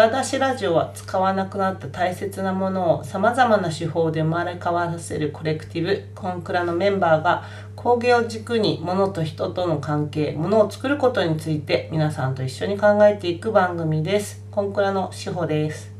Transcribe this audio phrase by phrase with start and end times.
[0.00, 7.44] 蔵出しラジオは使わなくなった大切なものをさまざまな手法で生まれ変わらせるコレクティブコンクラのメンバーが
[7.76, 14.42] 工芸を軸に物と人との関係物を作ることについて皆さんと一緒に考えていく番組です。
[14.50, 15.92] コンクラの志保です。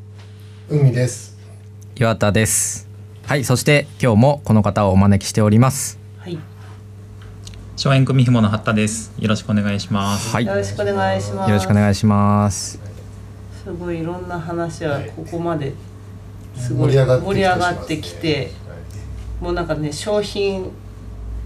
[0.71, 1.37] 海です。
[1.95, 2.89] 岩田です。
[3.27, 5.99] はいそして今日もこの方をお招きしております。
[6.17, 6.39] はい。
[7.77, 9.13] 荘園組紐の八田です。
[9.19, 10.35] よろしくお願いします。
[10.35, 10.47] はい。
[10.47, 11.51] よろしくお願いします。
[11.51, 12.90] よろしくお願いします
[13.65, 15.75] すごいいろんな話はここまで
[16.57, 18.53] すごい盛り上がってきて盛り上がってきて
[19.41, 20.71] もうなんかね商品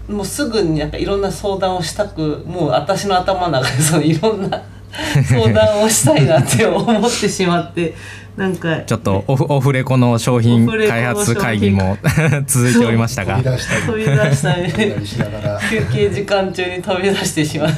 [0.07, 4.63] もうすぐになんかいろんな相談をしたくもう私の頭の中でそのいろんな
[5.27, 7.95] 相談をしたいなって思ってしまって
[8.37, 11.97] なんかちょっとオフオフレコの商品開発会議も
[12.45, 13.37] 続いておりましたが。
[13.37, 13.43] 飛
[13.97, 14.55] び出した
[15.69, 17.69] 休憩時間中に飛び出してしまう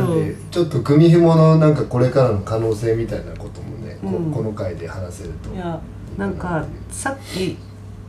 [0.00, 4.32] なんでちょっと組紐のなんかこれからの可能性みたいなこともね、こうん。
[4.32, 5.54] この回で話せると。
[5.54, 5.80] いや
[6.16, 7.56] なんかさっき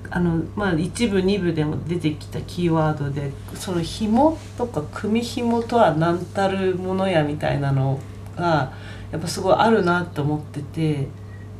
[0.10, 8.00] あのまあ一部二部でも出てきたキーワードでその紐とか組紐とは何たるものやみたいなの
[8.36, 8.74] が
[9.12, 11.08] やっぱすごいあるなと思ってて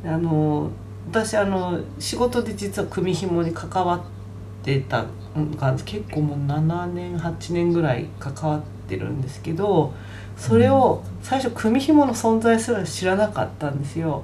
[0.04, 0.70] あの
[1.10, 5.04] 私あの仕事で実は組紐に関わってた
[5.36, 9.92] のが結構もう7年8年ぐらい関わってるんですけど
[10.36, 14.22] それを最初組紐の存在すら知らなかったんですよ。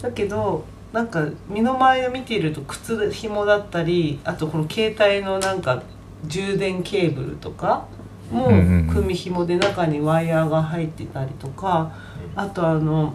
[0.00, 5.82] だけどなんか身の回りを見ていると靴紐だったりあとこの携帯のなんか
[6.26, 7.86] 充電ケーブルとか
[8.30, 8.46] も
[8.92, 11.92] 組紐で中にワイヤーが入ってたりとか
[12.34, 13.14] あとあの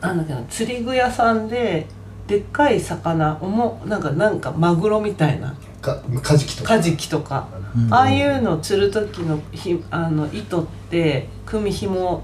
[0.00, 1.86] なんだっけな釣り具屋さんで
[2.26, 6.68] でっかい魚おもなんかなんかマグロみたいなかカジキとか。
[6.68, 7.48] カジキとか。
[7.76, 7.92] うん。
[7.92, 12.22] ああいうの釣る時のひあの糸って組紐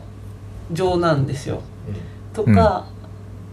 [0.72, 1.60] 状なんですよ。
[2.32, 2.86] とか、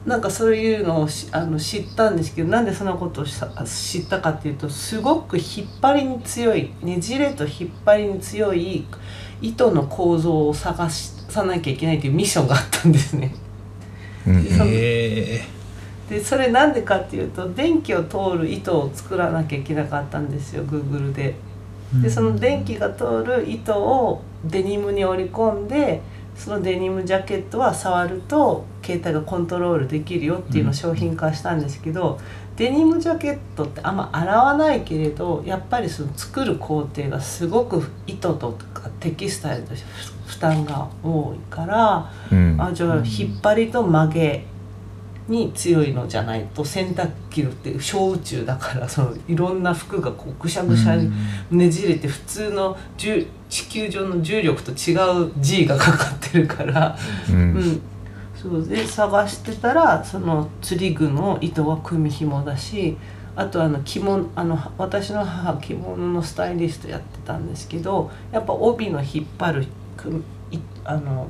[0.06, 8.86] なんかそういうのをしあの知ったんですけどなんでそんなことをした知ったかっていうとすごく引っ張りに強いねじれと引っ張りに強い
[9.42, 13.34] 糸の構造を探しさなきゃいけないというミッションがあったんですね。
[14.28, 14.36] うん。
[14.36, 15.42] うんえ
[16.10, 21.36] でそれなんでかっていうと電気を通る糸を作らなきゃいけなかったんですよ Google で。
[21.94, 26.02] ーでその電気が通る糸をデニムに織り込んで
[26.36, 32.20] そのデニムジャケットは触ると携帯がコントロールできるよっていうのを商品化したんですけど、
[32.58, 39.88] デニムジャケットってあんま洗わないけれどやっぱりその作る工程がすごく糸とかテキスタイルとして
[40.26, 42.62] 負担が多いから、うん。
[42.62, 44.46] あじゃあ引っ張りと曲げ
[45.28, 51.12] に強いのじゃないと洗濯機って小宇宙だからそのいろんな服がこうぐしゃぐしゃに
[51.50, 54.94] ねじれて普通の重地球上の重力と違
[55.28, 56.98] う G がかかってるから、
[57.30, 57.54] ううん。
[57.60, 57.82] ん、
[58.36, 62.98] そうで探してたらその釣り具の糸は組紐だし
[63.36, 69.68] あとあの着物あの私の母着物のスタイリストやってたんですけどやっぱ帯の引っ張る
[70.84, 71.28] あの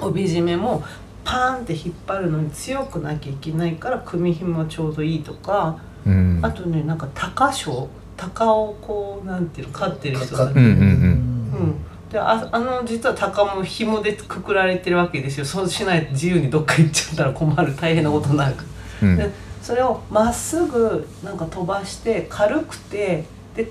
[0.00, 0.82] 帯締めも
[1.26, 5.76] パーンって引っ張るのに強くなきゃいけないから組紐はちょうどいいとか。
[6.06, 6.38] うん。
[6.40, 11.74] あとねなんか鷹賞鷹をこうなんていうの飼ってる人がかうんうんうんうん、
[12.10, 15.44] でああの実は鷹も紐でくくられてるわけですよ。
[15.44, 17.74] そうしないと自由にどっか行っちゃったら困る。
[17.74, 18.54] 大変なことになる
[19.02, 19.16] うん。
[19.16, 19.28] で
[19.60, 23.24] それをまっすぐなんか飛ばして軽くて
[23.56, 23.68] で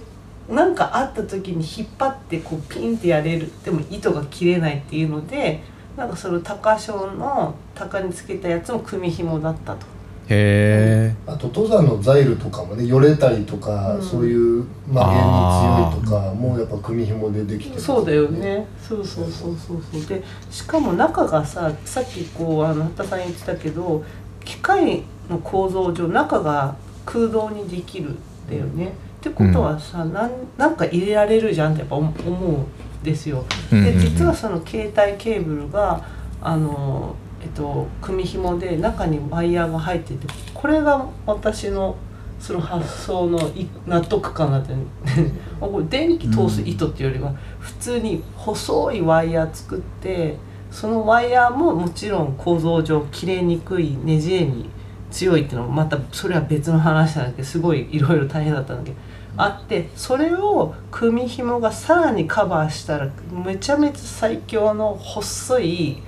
[0.50, 3.50] なんかあった時に引っ張ってこうピンってやれる。
[3.64, 5.64] でも糸が切れないっていうので
[5.98, 9.86] なんかその鷹賞の鷹につけたやつも組紐だったと。
[10.28, 14.02] へえあと登山のザイルとかもねよれたりとか、うん。
[14.02, 18.66] そういう曲げに強いとかもうやっぱ組紐でできてますそうだよね。
[18.82, 20.06] そうそうそうそうそう。
[20.06, 24.04] でしかも中がささっきこうあの八田さん言ってたけど
[24.44, 26.76] 機械の構造上中が
[27.06, 28.18] 空洞にできるん
[28.50, 32.52] だよね、ってことはさ、なんなんか入れられるじゃんってやっぱ思思う。
[32.52, 32.66] ん
[33.06, 33.46] ですよ。
[33.72, 36.04] で実はその携帯ケーブルが
[36.42, 41.96] あのえっと組紐で中にワイヤーが入っててこれが私の
[42.40, 44.74] その発想のい納得感だった
[45.66, 50.38] これ電気通す糸っていうよりは普通に細いワイヤー作って
[50.70, 54.70] そのワイヤーももちろん構造上切れにくいねじれに
[55.10, 58.98] 強いっていうのもまたそれは別の話なんだけどすごいいろいろ大変だったんだけど
[59.38, 63.10] あってそれを組紐がさらにカバーしたら
[63.46, 66.02] めちゃめちゃ最強の細い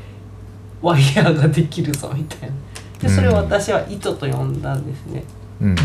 [0.82, 2.56] ワイヤーができるぞみたいな。
[3.00, 5.24] でそれを私は糸と呼んだんですね。
[5.62, 5.76] うん。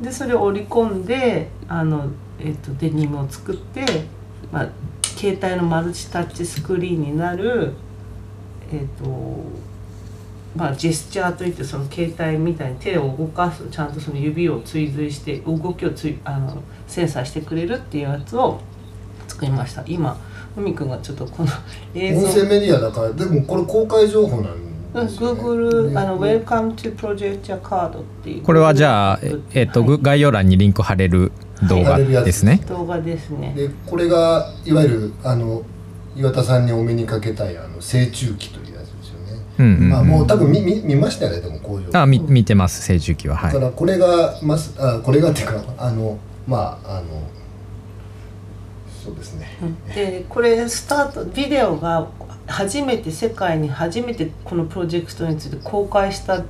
[0.00, 3.84] でそれを織り込んであの、えっとデニムを作って、
[4.52, 4.68] まあ、
[5.02, 7.72] 携帯のマルチタッチスクリーンになる、
[8.70, 9.04] えっと
[10.56, 18.60] まあ、ジェスチャーといってその携帯みたいに手を動かすとちゃんとその指を追随して動きをついあのセンサーしてくれるっていうやつを
[19.28, 19.84] 作りました。
[19.86, 20.18] 今
[20.56, 21.50] 海くんがちょっとこの
[21.94, 22.26] 映像。
[22.26, 24.66] 音声メディアだからでもこれ公開情報なん
[25.00, 28.42] うんですよ、ね、Google あのね Welcome to Project Card っていう。
[28.42, 29.88] これはじゃあ、ええっと、はい。
[29.90, 31.32] ぐ概要欄にリンク貼れる
[31.68, 32.62] 動画ですね。
[32.68, 33.52] 動画ですね。
[33.54, 35.62] でこれがいわゆるあの
[36.16, 38.65] 岩田さんにお目にかけたいあの成虫期という
[39.58, 39.62] あ
[40.04, 42.00] もう多分見見見ましたよねでも工場。
[42.00, 43.36] あ、み見てます成虫期は。
[43.36, 43.52] はい。
[43.52, 43.66] だか。
[43.66, 47.22] らこれがますあこれがっていうかあのまああの
[49.04, 49.46] そうですね、
[49.94, 52.08] でこれスタートビデオが
[52.48, 56.42] 初めて世界に初めてこのプロジェクトについて公開した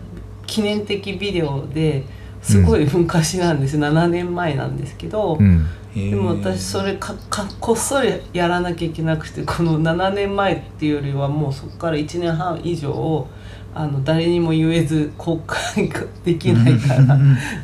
[0.46, 2.04] 記念的ビデオで
[2.46, 5.66] すごい昔なんです、7年前なんですけど、うん。
[5.94, 13.26] でも私それかかこっそりやらなきゃいけなくてこの7年前っていうよりはもうそこから1年半以上
[13.74, 17.18] あの誰にも言えず公開ができないから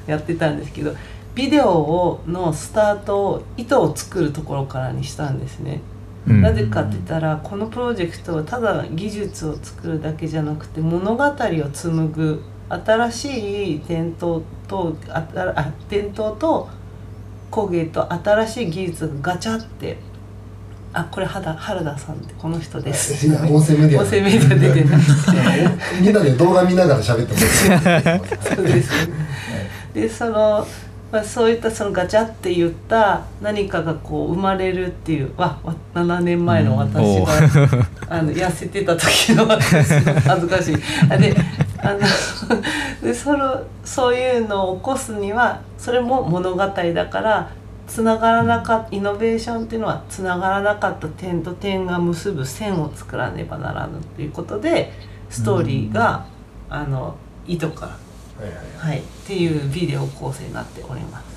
[0.07, 0.95] やってたんですけど
[1.35, 5.81] ビデオをのスタートを糸を作るところからにしたんですね。
[6.27, 6.41] うん。
[6.41, 16.69] なぜかって言ったらこのプロジェクトはただ技術を作るだけじゃなくて物語を紡ぐ新しい伝統とあたあ伝統と
[17.51, 19.99] 工芸と新しい技術がガチャって
[20.95, 23.27] あこれ原原田さんってこの人です。
[23.27, 25.01] 音声メディア音声メディア出てない。
[26.03, 27.67] みんなで動画見ながら喋ってます
[28.57, 29.13] そうですね。
[29.95, 30.67] でその、
[31.11, 37.33] まあ、そういったそのガチャって言った何かがこう生まれるっていうわわ7年前の私おが、
[38.09, 40.77] あの痩せてた時の私の恥ずかしい。
[41.09, 41.35] あで
[41.83, 42.01] あの
[43.03, 47.53] でそのそういうのを起こすにはそれも物語だから
[47.89, 54.93] つながらなかったイノベーションっていうのはつながらなかった点と点が結ぶ線を作らねばならぬということで
[55.29, 56.27] ストーリーが、
[56.69, 57.99] あの糸から
[58.39, 61.33] はいはいはい、っていうビデオ構成になっております。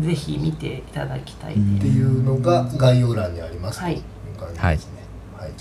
[0.00, 1.54] ぜひ見ていただきたい。
[1.54, 3.80] っていうのが概要欄にあります。
[3.80, 3.94] はい。
[3.94, 5.02] という感じですね。
[5.36, 5.52] はい、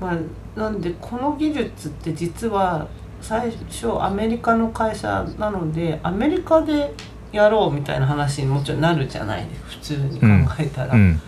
[0.00, 2.86] まあ、なんでこの技術って実は
[3.20, 6.94] 最初アメリカの会社なのでアメリカで
[7.32, 10.26] やろうみたいな話にもちろんなるじゃないです普通に考
[10.58, 10.94] えたら。
[10.94, 11.20] うん。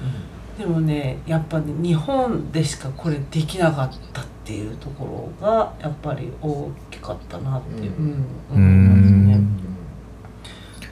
[0.59, 9.35] でもねやっぱね日本でしかこれできなかったっていうところがやっぱり大きかったなって、ううんう思いますね。
[9.37, 9.61] ん。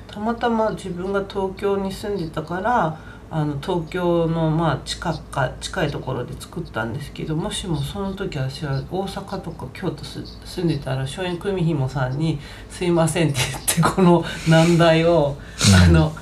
[0.06, 2.98] たまたま自分が東京に住んでたから
[3.30, 12.38] あの東京のまあ近か近いところで作ったんですけどもしもその時私は大阪とか京都す住んでたら松陰組ひもさんに
[12.70, 13.38] 「すいません」って
[13.76, 15.36] 言ってこの難題を、
[15.84, 16.14] あの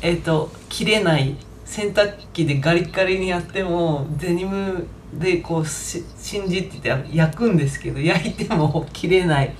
[0.00, 9.52] えっ、と切れない洗濯機でガリガリにやってもデニムでこうし信じてて焼くんですけど焼いても切れない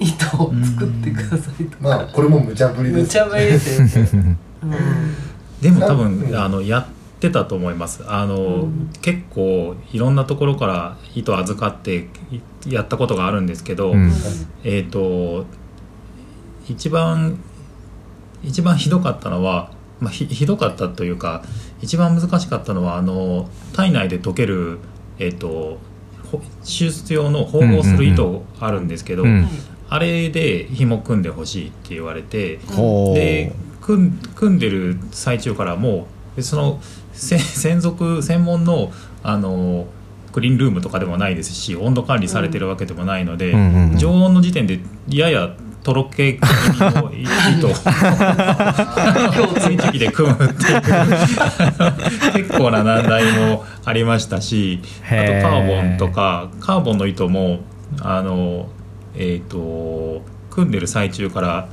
[0.00, 1.76] 糸を作ってくださいとか。
[1.80, 4.36] まあこれも無茶ぶりです無茶ぶりですよね。
[4.64, 5.29] うん
[5.60, 6.36] でも多分、うん。
[6.36, 6.86] あのやっ
[7.20, 8.02] てたと思います。
[8.06, 8.90] あの、うん。
[9.02, 12.08] 結構いろんなところから糸預かって
[12.66, 14.12] いやったことがあるんですけど、うん。
[14.64, 15.46] えっ、と
[16.68, 17.38] 一番
[18.42, 19.70] 一番ひどかったのは、
[20.00, 21.42] まあ、ひひどかったというか
[21.82, 24.78] 一番難しかったのはあの体内で溶ける、
[25.18, 25.78] えっと
[26.30, 29.48] ほ手術用の縫合する糸あるんですけど、うん。
[29.88, 32.58] あれで紐組んでほしいって言われて。
[33.14, 33.52] で
[34.34, 36.06] 組んでる最中からも
[36.36, 36.80] うその
[37.12, 38.92] せ専属専門の
[39.22, 39.86] あの
[40.32, 43.52] クリーンルームとかでもないですし温度管理されてるわけでもないので、
[43.96, 44.78] 常温の時点で
[45.08, 47.68] ややとろけ気味の糸。
[47.68, 47.70] を
[49.60, 50.82] 水滴で組むっていう。
[52.32, 57.60] 結構な難題もありましたしあとカーボンとかカーボンの糸も
[58.00, 58.68] あの
[59.16, 61.68] えっ、と組んでる最中から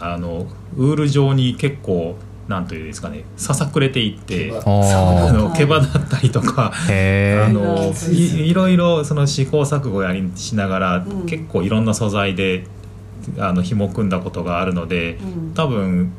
[0.00, 2.16] あのウール状に結構
[2.48, 4.62] なんというんですかねささくれていってあ
[5.32, 6.72] の毛羽だったりとか。
[6.74, 11.26] あのいいろいろその試行錯誤やりしながら、ん。
[11.26, 12.64] 結構いろんな素材で
[13.38, 15.54] あの紐組んだことがあるのでうん。
[15.54, 16.12] 多分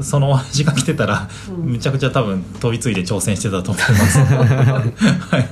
[0.00, 1.72] その味が来てたら、うん。
[1.72, 4.18] めちゃくちゃ多分飛びついて挑戦してたと思います。
[4.24, 5.48] はい。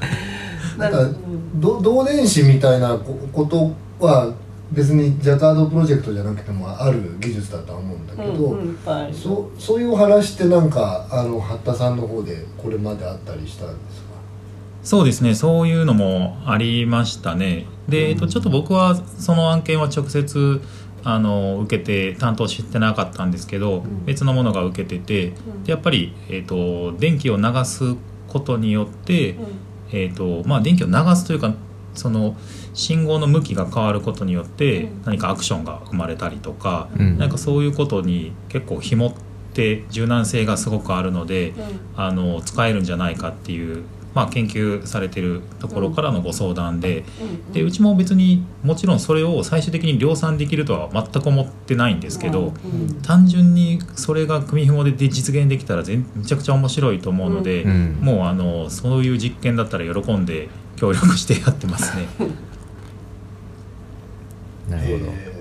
[0.79, 1.19] なんか
[1.57, 3.73] ど導電子みたいなここと
[4.05, 4.33] は
[4.73, 8.79] 別にジャカードプロジェクトじゃなくてもある技術だとは思うんだけど、うんうん
[9.13, 14.13] そそういうお話ってなんかあの八田さんの方でこれまであったりしたんですか？
[14.83, 15.35] そうですね。
[15.35, 17.67] そういうのもありましたね。
[17.89, 20.61] で、えっと、ちょっと僕はその案件は直接
[21.05, 24.05] あの受けて担当してなかったんですけど、ん。
[24.07, 25.65] 別のものが受けててうん。
[25.65, 27.95] でやっぱり、えっと、電気を流す
[28.29, 29.47] ことによって、うん。
[29.93, 31.55] えっとまあ、電気を流すというか
[31.95, 32.35] その
[32.75, 35.03] 信号の向きが変わることによってうん。
[35.05, 37.19] 何かアクションが生まれたりとか、うん。
[37.19, 39.15] なんかそういうことに結構紐っ
[39.55, 41.81] て柔軟性がすごくあるので、うん。
[41.97, 47.53] あの使えるんじゃないかっていう、まあ、研究されてるところからのご相談で,、うん。
[47.53, 53.03] でうちも別にもちろんそれを最終的に量産できるとは全く思ってないんですけど、うん。
[53.03, 57.99] 単純にそれが組紐で実現できたら全めちゃくちゃ面白いと思うので、うん。
[58.01, 62.07] もうあのそういう実験だったら喜んで協力してやってますね。
[64.77, 65.33] なるほど、え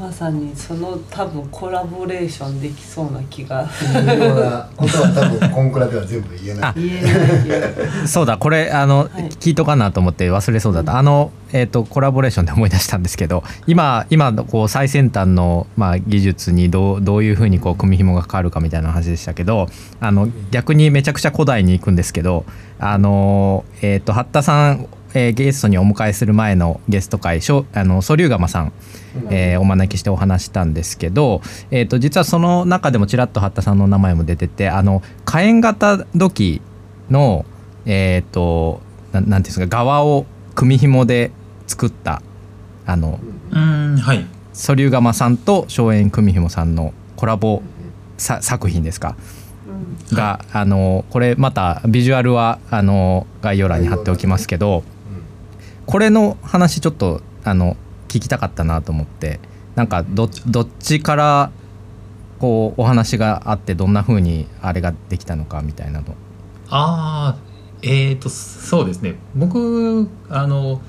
[0.00, 3.64] まさにその多分コラボレーションできそうな気が。
[4.06, 6.70] なことは多分コンクラでは全部言えない。
[6.70, 7.12] あ言えない
[7.44, 7.86] けど。
[8.08, 9.08] そうだこれあの、はい。
[9.28, 19.68] 聞いとかなと思って忘れそうだった、あの、えー、とコラボレーションで思い出したんですけど今今のこう最先端の、まあ、技術にどうどういうふうにこう組紐が変わるかみたいな話でしたけど
[20.00, 22.44] あの逆にめちゃくちゃ古代に行くんですけど
[22.78, 28.72] あの、えー、と八田さん、えーゲストにお迎えする前のゲスト会しょあのソリュウガマさん
[29.30, 36.62] えーお招きしてお話したんですけど、えー、と実はその中でもちらっと八田さんの名前も出ててあの火炎型土器
[37.10, 37.44] の
[37.86, 38.80] えっ、と
[39.12, 41.32] ななんていうんですか側を組紐で
[41.66, 42.22] 作った
[42.86, 43.18] あの
[43.50, 44.26] うんはい。
[44.52, 47.62] ソリュウガマさんと荘園組紐さんのコラボ
[48.18, 49.16] さ作品ですか？
[50.10, 50.16] うん。
[50.16, 54.82] が、あのこれまたビジュアルはあの概要欄に貼っておきますけど
[55.90, 59.40] これの話ちょっとあの聞きたかったなと思って
[59.74, 61.50] なんかどどっちから
[62.38, 66.14] こうお話があってどんな風にあれができたのかみたいなの。
[66.68, 67.38] ああ
[67.82, 70.80] えっ、とそうですね僕あの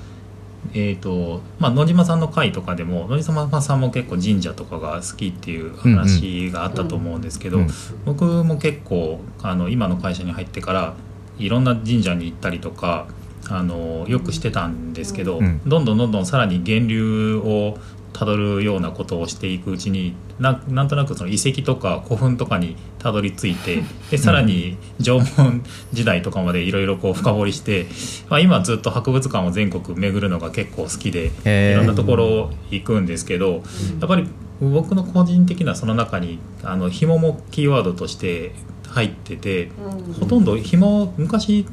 [0.72, 7.68] えっ、とまあ野島さんの回とかでも野島さんも結構神社とかが好きっていう話があったと思うんですけど、うん
[8.04, 10.94] 僕も結構あの今の会社に入ってから
[11.38, 13.08] いろんな神社に行ったりとか
[13.52, 15.60] あのよくしてたんですけど、うん。
[15.66, 17.76] どんどんどんどんさらに源流を
[18.12, 27.86] たどるようなことをしていくうちにななんとなくその遺跡とか古墳とかにたどり着いて でさらに縄文時代とかまでいろいろこう深掘りして、
[28.28, 33.62] まあ、今ずっと博物館を全国巡るのが結構好きでいろんなところ行くんですけど
[34.00, 34.26] やっぱり
[34.60, 38.52] 僕の個人的なその中にあの紐もキーワードとして
[38.92, 39.70] 入ってて
[40.08, 40.12] うん。
[40.12, 41.66] ほとんど紐昔、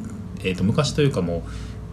[0.44, 1.42] えー、と昔というかもう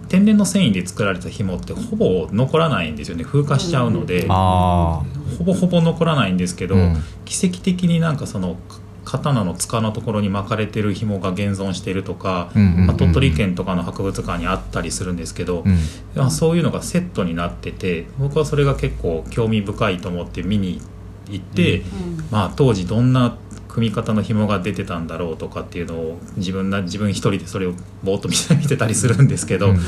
[0.09, 3.25] 天然の繊維で作られた紐ってほぼ残らないんですよね。
[3.25, 5.03] 風化しちゃうので、あ
[5.39, 6.97] ほぼほぼ残らないんですけど、うん。
[7.25, 15.79] 奇跡的になんかそのか刀の柄のところに巻かれてる紐が現存しているとか、うんうんうんうんまあ、鳥取県とかの博物館にあったりするんですけど、うん
[16.15, 20.81] まあそういうのがセットになってて僕はそれが結構興味深いと思って見に
[21.29, 21.85] 行って、うん
[22.31, 23.37] まあ、当時どんな
[23.77, 29.79] 組み方の紐が出てたんだろうとかっていうのを自分な自分一人でそれをぼーっと見て見てたりするんですけど、うん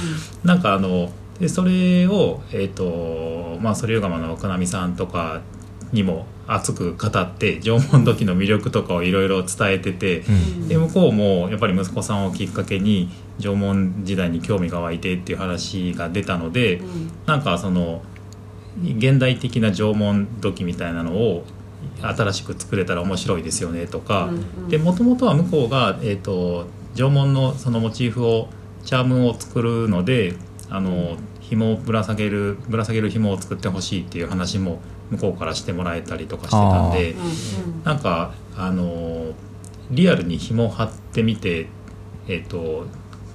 [0.45, 5.41] なんかあのでそれをえっ、とまあそれゆがまの奥波さんとか
[5.91, 10.21] にも熱く語って縄文土器の魅力とかをいろいろ伝えてて。
[10.21, 18.03] うんで向こうもやっぱり息子さんをきっかけに縄文時代に興味が湧いてっていう話が出たので、うんなんかその
[18.83, 21.45] 現代的な縄文土器みたいなのを
[22.01, 24.31] 新しく作れたら面白いですよねとか、
[24.83, 28.49] もともとは向こうが、えー、と縄文のそのモチーフを
[28.85, 30.35] チャームを作るので
[30.71, 37.85] あの紐をぶら下げるぶら下げる紐を作ってほしいっていう話も向こうからしてもらえたりとかしてたんでうんうん。
[37.85, 39.33] なんかあの
[39.91, 41.69] リアルに紐を張ってみて、
[42.29, 42.87] えー、と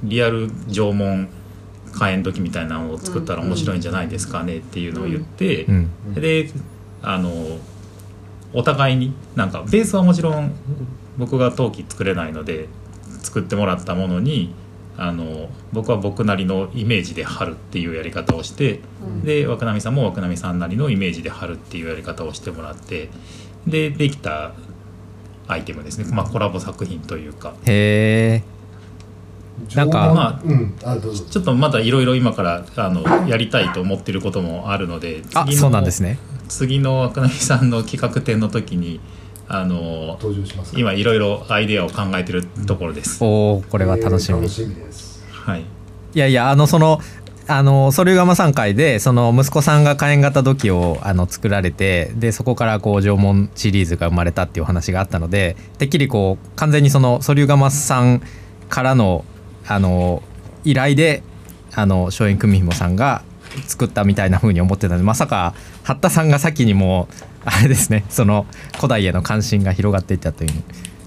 [0.03, 1.29] リアル縄文
[1.91, 6.13] 火炎土器みたいなのを作ったら面白いんじゃないですかねっていうのを言って、うん。
[6.13, 6.50] で
[7.01, 7.32] あの
[8.53, 10.51] お互いになんかベースはもちろん
[11.17, 12.67] 僕が陶器作れないので
[13.24, 14.53] 作ってもらったものに
[14.95, 19.24] あの僕は僕なりのイメージで貼るっていうやり方をして、うん。
[19.24, 23.10] で若波さんも若波さんなりのイメージで貼るっていうやり方をしてもらって
[23.65, 24.53] でできた
[25.48, 27.55] アイテムですね、まあ、コラボ作品というか。
[27.65, 28.53] へえ
[29.75, 30.75] なんかまあうん。
[30.83, 36.19] あちょっとまだいろいろ今からあのやりたいと思ってることもあるのであ次のそうなんですね
[36.57, 39.00] 次の若波さんの企画展の時に
[39.48, 40.79] あの登場しますか？
[40.79, 43.24] 今いろいろアイデアを考えてるところです。
[43.24, 45.62] おおこれは楽しみ、えー楽しみですはい。
[45.62, 45.65] い
[46.19, 47.00] やいやあのその
[47.45, 58.22] あのソリューガマさん会でその息子さんが火炎型土器をあの作られてでそこからこう縄文シリーズが生まれたっていう話があったのでてっきりこう完全にそのソリューガマさん
[58.69, 59.25] からの
[59.67, 60.24] あの
[60.63, 61.24] 依頼で
[61.74, 63.24] あの松陰組紐さんが
[63.67, 67.13] 作ったみたいな風に思ってたのでまさか八田さんが先にもう
[67.45, 68.45] あれですねその
[68.75, 70.51] 古代への関心が広がっていったという。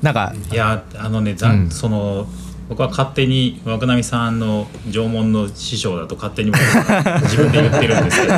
[0.02, 1.70] なんかいやあのね、ざうん。
[1.70, 2.26] その
[2.68, 6.50] 僕は勝手に若波さんの縄文の師匠だと勝手に
[7.22, 8.34] 自分で言ってるんですけど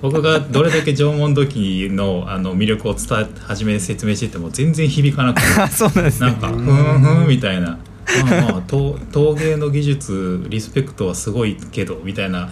[0.00, 6.28] 僕がどれだけ縄文土器のあの魅力を伝え始め説明してても全然響かなくてあ そうなんですね。
[6.28, 7.78] なんかふんふんみたいな。
[8.24, 12.48] まあまあ陶陶芸の技術リスペクトはすごいけどみたいな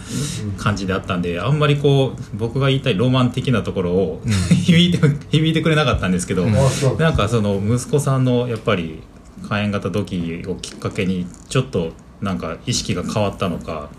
[0.59, 4.23] 感じであったんであんまりこう僕が言いたいロマン的なところを、
[4.65, 4.99] 響いて
[5.31, 6.47] 響いてくれなかったんですけど、う
[6.99, 9.03] なんかその息子さんのやっぱり
[9.43, 13.91] 火炎型土器をきっかけにちょっとなんか意識が変わったのか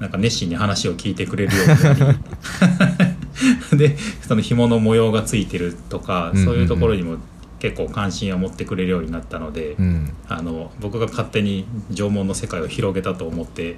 [0.00, 2.12] なんか熱心に話を聞いてくれるようにな
[3.72, 7.16] り でその紐の模様がついてるとか、そういうところにも
[7.64, 13.76] 結構関心を持ってくれるようになったので、うんあの僕が勝手に縄文の世界を広げたと思って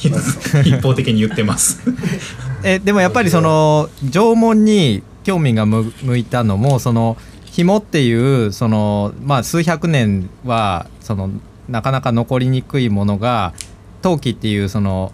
[0.63, 1.81] 一方的に言ってます。
[2.63, 11.31] えでもやっぱりその縄文に興味が向向いたのもその紐っていうそのまあ数百年はその
[11.67, 13.53] なかなか残りにくいものが
[14.03, 15.12] 陶器っていうその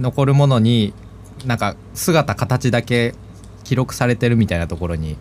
[0.00, 0.94] 残るものに
[1.46, 3.14] なんか姿形だけ
[3.62, 5.16] 記録されてるみたいなところに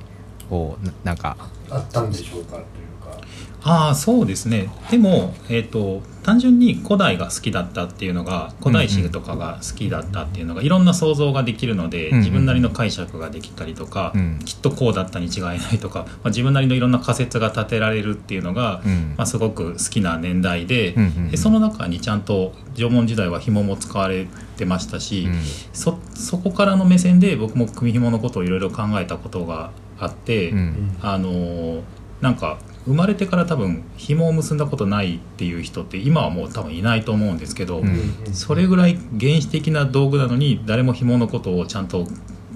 [0.49, 1.37] こうななんか
[1.69, 2.63] あったんでしょうかという
[3.03, 3.21] か。
[3.63, 4.69] ああそうですね。
[4.89, 12.19] でも、えー、と単純に古代が好きだったっていうのが古代史とかが好きだったっていうのが、いろんな想像ができるので、うんうん。
[12.19, 14.39] 自分なりの解釈ができたりとか、うん。
[14.45, 19.15] きっとこうだったに違いないとか、まあ、自分なりのいろんな仮説が立てられるっていうのが、うん。
[19.17, 21.31] まあ、すごく好きな年代で,、うんうんうん。
[21.31, 25.41] でその中にちゃんと縄文時代は紐も使われてましたし、うん。
[25.73, 30.51] そそこからの目線で僕も組紐のことをいろいろ考えたことがあって。
[30.51, 30.97] うん。
[31.01, 31.81] あのー
[32.21, 38.33] なんか生まれてから多分紐を結んだことないっていう人って今はもう多分いないと思うんですけど、うん。
[38.33, 42.05] それぐらい原始的な道具なのに誰も紐のことをちゃんと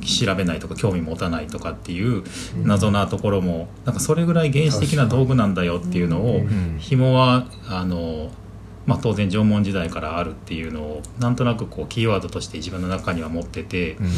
[0.01, 2.23] 調べないとか興味持たないとかっていう
[2.63, 6.77] 謎なところもなんかそれぐらい原始的な道具なんだよっていうのをうん。
[6.79, 8.31] 紐はあの
[8.85, 14.09] まあ、当然縄文時代からあるっていうのをなんとなくこうキーワードとして自分の中には持ってて、うん。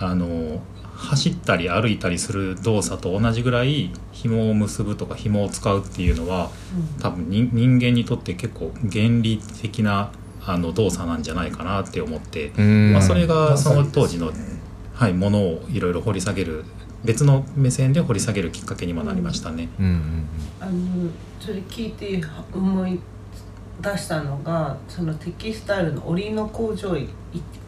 [0.00, 0.62] あの
[1.02, 6.50] 走ったり歩いたりする動作と同じぐらい紐を結ぶとか紐を使うっていうのは
[7.00, 10.12] 多分人人間にとって結構原理的な
[10.44, 12.92] あの動作なんじゃないかなって思って、うん。
[12.92, 14.32] まあ、それがその当時の、
[14.94, 16.64] はい、ものをいろいろ掘り下げる
[17.04, 19.68] 別の目線で掘り下げるきっかけにもなりましたね。
[19.78, 20.26] うんうん
[20.60, 21.10] あの
[21.40, 22.22] それ聞いて
[22.54, 23.00] 思い
[23.80, 27.08] 出したのがそのテキスタイルの織りの工場行っ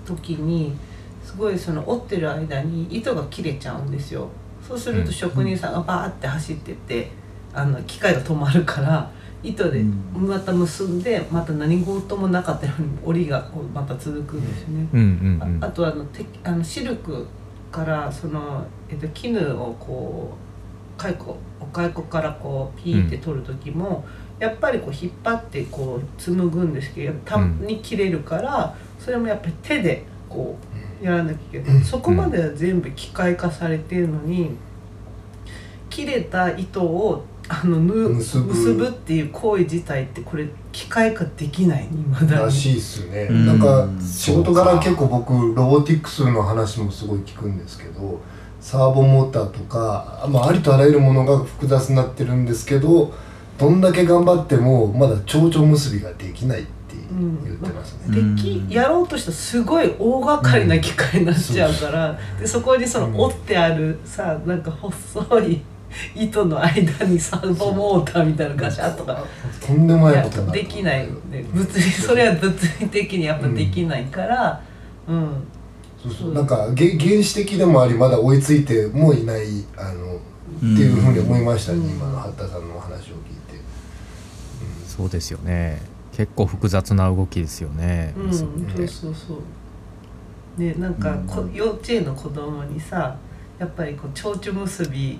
[0.06, 0.76] た時に
[1.24, 4.28] すごいその織ってる間に糸が切れちゃうんですよ。
[4.66, 7.10] そうすると職人さんがバーって走ってって
[7.52, 9.10] あの機械が止まるから
[9.42, 9.82] 糸で
[10.14, 14.88] また結んでまた何事もなかったように織りがこうまた続くんですね。
[14.92, 17.26] うんうんうんああとあのてあのシルク
[17.70, 24.04] からその、えっと、絹をこう蚕お蚕からこうピーって取る時も、
[24.38, 34.50] やっぱりこう引っ張ってこう紡ぐんですけどたまに切れるから、それもやっぱり手でこうやらなきゃいけない、そこまでは全部機械化されてるのに
[35.90, 38.54] 切れた糸をあの縫う結ぶ。
[38.54, 42.42] 結ぶっていう行為自体ってこれ機械化できない未だに。
[42.44, 43.46] らしいっすね、うん。
[43.46, 48.20] なんか仕事柄結構僕ロボティクスの話もすごい聞くんですけど
[48.60, 53.12] サーボモーターとか、まあ、ありとあらゆるものが複雑になってるんですけど
[53.58, 56.62] どんだけ頑張ってもまだ蝶々結びができない。
[56.62, 58.36] って言ってますね、うん。
[58.36, 65.60] できやろうとしたらすごい大掛かりな機械になっちゃうから、でそこにその折ってあるさなんか細い
[66.14, 69.24] 糸の間にサーボモーターみたいなのガシャッとか。
[69.64, 74.62] とんでもないやことできないで物理それは物理的にやっぱできないから。
[75.06, 75.44] うん、
[76.02, 76.34] そうそう。
[76.34, 83.02] なんかげ原始的でもありまだ追いついてもいないあのっていうふうに思いましたね、うん今の八田さんのお話を聞い
[83.52, 83.60] て、
[84.86, 85.82] そうですよね
[86.16, 88.48] 結構複雑な動きですよね、うん、そう
[88.78, 88.86] ね。
[88.86, 89.34] そうそ
[90.56, 93.16] うねなんかこ、幼稚園の子供にさ
[93.58, 95.18] やっぱりこう蝶々結び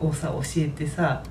[0.00, 1.22] をさ教えてさ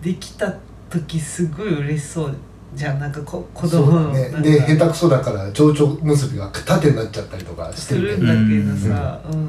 [0.00, 0.54] できた
[0.88, 2.36] 時すごい嬉しそう
[2.74, 2.98] じゃん。
[2.98, 4.48] なんかこ子そう供のだねなんか。
[4.48, 9.38] で下手くそだから蝶々結びが縦になっちゃったりとかしてするるけど、んだけどさ、うん。
[9.38, 9.48] うん、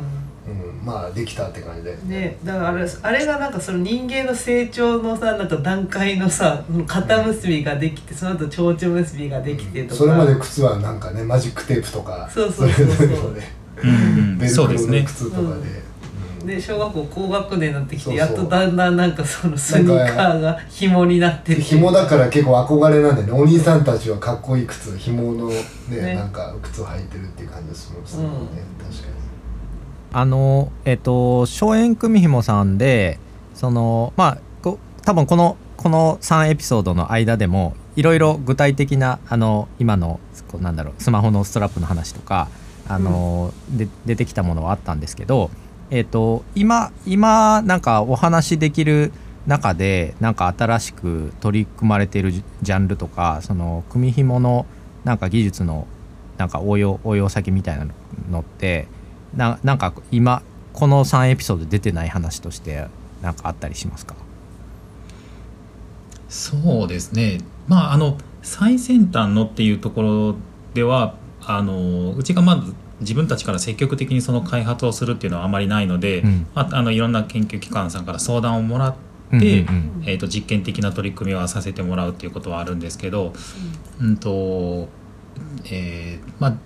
[0.84, 9.96] まあできたって感じで、ね、だからあれあれがなんかその人間の成長のさなんか段階のさ肩結びができてその後蝶々結びができてとか。
[9.96, 12.30] それまで靴はなんかねマジックテープとか。
[12.30, 13.08] そうそうそうそう。
[13.08, 13.54] れぞれのね
[13.84, 13.90] うん。
[13.90, 15.04] うんベルクロのそうですね。
[15.04, 16.48] 靴とかで、うん。
[16.48, 18.28] で小学校高学年になってきてそうそう。
[18.28, 21.62] やっとだんだんなんかそのスニーカーが紐になってて。
[21.62, 23.32] 紐だから結構憧れなんでね。
[23.32, 26.16] お兄さんたちはかっこいい靴紐のねね。
[26.16, 28.34] なんか靴を履いてるっていう感じがするんですよね、うん。
[28.86, 29.23] 確かに
[30.14, 33.20] あのえっと松園組紐さんで
[33.56, 42.48] そのまあこ多分このこの3エピソードの間でもいろいろ具体的なあの今のこうなんだろうスマホのストラップの話とか
[42.88, 45.50] あの、で出てきたものはあったんですけど、
[45.90, 49.12] えー、と今今なんかお話できる
[49.48, 54.66] 中でなんか新しく取り組まれているジャンルとかその組紐の
[55.04, 55.88] なんか技術の
[56.38, 57.88] なんか応用応用先みたいな
[58.30, 58.88] のって
[59.36, 60.42] ななんか今
[60.74, 62.88] この3エピソード出てない話として
[63.22, 64.16] なんかあったりしますか？
[66.30, 67.40] そうですね。
[67.68, 70.36] まああの最先端のっていうところ
[70.74, 76.48] ではあのうちがまず自分たちから積極的にその開発をするっていうのはあまりないので、うん。
[76.54, 79.66] まあ、あのいろんな研究機関さんから相談をもらって、
[80.06, 83.34] えー、と実験的な取り組みはさせてもらうっていうことはあるんですけど、
[84.02, 84.88] うんと
[85.66, 86.58] えーまあ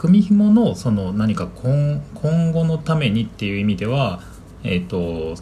[0.00, 4.22] 組紐のその何か今今後のためにっていう意味では、
[4.64, 5.38] えー、と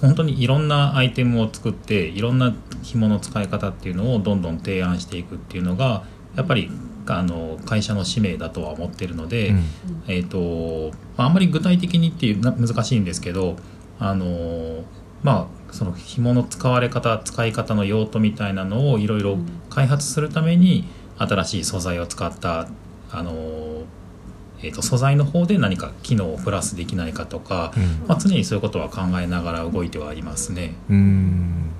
[0.00, 6.04] 本当にいろんなアイテムを作っていろんな紐の使い方っていうのをどんどん提案していくっていうのが
[6.36, 6.70] やっぱり
[7.08, 9.64] あの会社の使命だとは思ってるので、うん。
[10.06, 13.56] えーとまあ、あんまり具体的にっていうな難しいんですけど
[13.98, 14.84] あの
[15.24, 19.36] まあその紐の使われ方使い方の用途みたいなのをいろいろ
[19.68, 20.84] 開発するために
[21.18, 22.68] 新しい素材を使った
[23.12, 23.32] あの、
[24.62, 28.06] えー、と素材の方で何か機能をプラスできないかとか、うん。
[28.08, 30.74] まあ、常にそういうことは考えながら動いてはいますね。
[30.88, 31.70] うーん。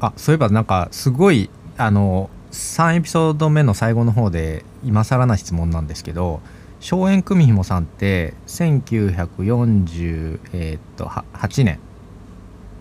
[0.00, 6.40] あそういえばなんかすごいあの3エピソード目の最後の方で今更な質問なんですけど
[6.80, 11.78] 荘園組紐さんって1948、えーっとは8年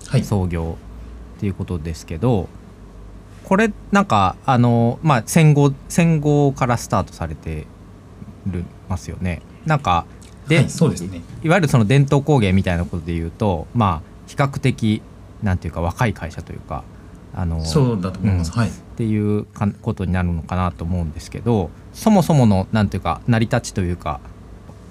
[0.07, 0.77] はい、創業
[1.38, 2.49] っていうことですけど
[3.43, 7.67] これなんかあのまあ戦後戦後からスタートされてる
[8.89, 10.05] ますよねなんか
[10.49, 11.21] で、はい、そうですね。
[11.43, 15.01] いわゆるその伝統工芸みたいなことで言うとまあ比較的
[15.43, 16.83] なんていうか若い会社というか
[17.33, 18.51] あのそうだと思います。
[18.51, 18.69] うんはい。
[18.69, 24.19] っていうかことになるのかなと思うんですけどそもそものなんていうか成り立ちというか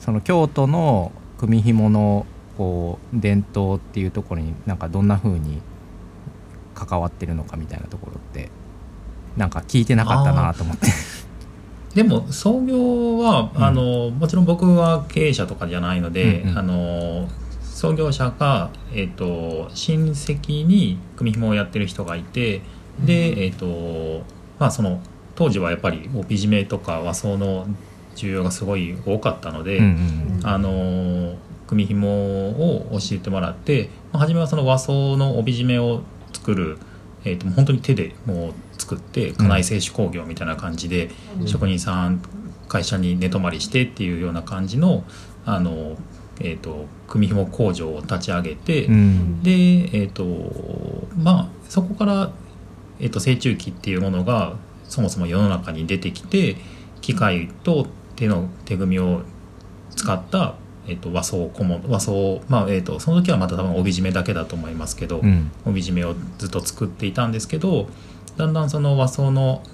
[0.01, 2.25] その京都の組紐の
[2.57, 5.61] こう伝統っていうところになんかどんな風に
[6.75, 8.49] 関わってるのかみたいなところって
[9.37, 10.87] なんか聞いてなかったなと思って。
[11.99, 13.65] でも創業は、うん。
[13.65, 16.59] あのもちろん僕は経営者とかじゃないので、うんうん。
[16.59, 17.29] あの
[17.61, 22.63] 創業者が、えっと親戚に組紐をやってる人がいて
[23.05, 24.23] で、えっと
[24.61, 25.01] まあその
[25.35, 27.67] 当時はやっぱり帯締めとか和装の
[28.15, 31.35] 需要がすごい多かったので、うんうんあの
[31.67, 36.01] 組紐を教えてもらって、まあ、初めはその和装の帯締めを
[36.33, 36.79] 作る、
[37.25, 38.55] えー、と本当に手でもう
[38.88, 41.11] 作って家内製紙工業みたいな感じで、
[41.44, 42.22] 職人さん
[42.68, 45.05] 会社に寝泊まりしてっていうような感じの
[45.44, 45.96] あの、
[46.40, 49.42] えー、と組紐工場を立ち上げて、うん。
[49.42, 49.51] で
[49.92, 50.24] えっ、と
[51.18, 52.33] まあそこから、
[52.98, 56.57] えー、と成虫機っていうものがそもそも世の中に出てきて
[57.03, 59.22] 機械と手の手組みを
[59.94, 60.55] 使った、
[60.87, 65.51] えー、と和装小物和装まあえー、とその時はまだ多分帯締めだけだと思いますけど、うん。
[65.66, 67.88] 帯締めをずっと作っていたんですけど
[68.38, 69.64] だんだんその和装の、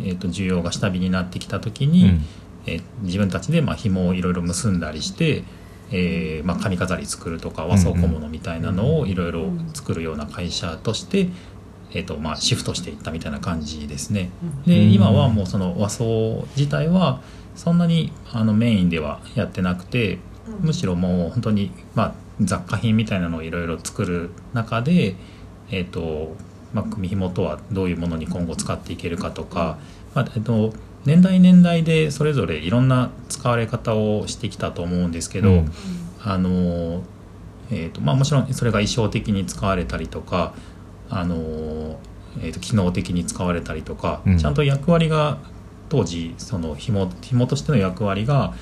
[0.00, 2.24] えー、と需要が下火になってきた時に、うん。
[2.66, 5.44] えー自分たちでまあ紐をいろいろ結んだりして、
[5.90, 11.28] えーまあ、髪飾り作るとか和装小物みたいなのをいろいろ作るような会社として、
[11.90, 14.30] えーとまあ、シフトしていったみたいな感じですね。
[14.66, 14.92] でうん。
[14.94, 17.20] 今はもうその和装自体は
[17.54, 20.18] そんなにあのメインではやってなくて
[20.60, 25.16] むしろもう本当に、まあ、雑貨品みたいなのをいろいろ作る中で、
[25.70, 26.34] えーと
[26.74, 29.78] まあ、組紐とはどういうものに今後使っていけるかとか、
[30.14, 35.72] まあえっと年代年代でそれぞれいろんな使われ方をしてきたと思うんですけど、うん。
[36.22, 37.02] あの
[37.70, 40.54] えーとまあ、もちろんそれが衣装的に使われたりとか
[41.08, 41.36] あの、
[42.40, 44.38] えーと機能的に使われたりとか、うん。
[44.38, 45.38] ちゃんと役割が
[45.88, 48.54] 当時その紐紐としての役割が、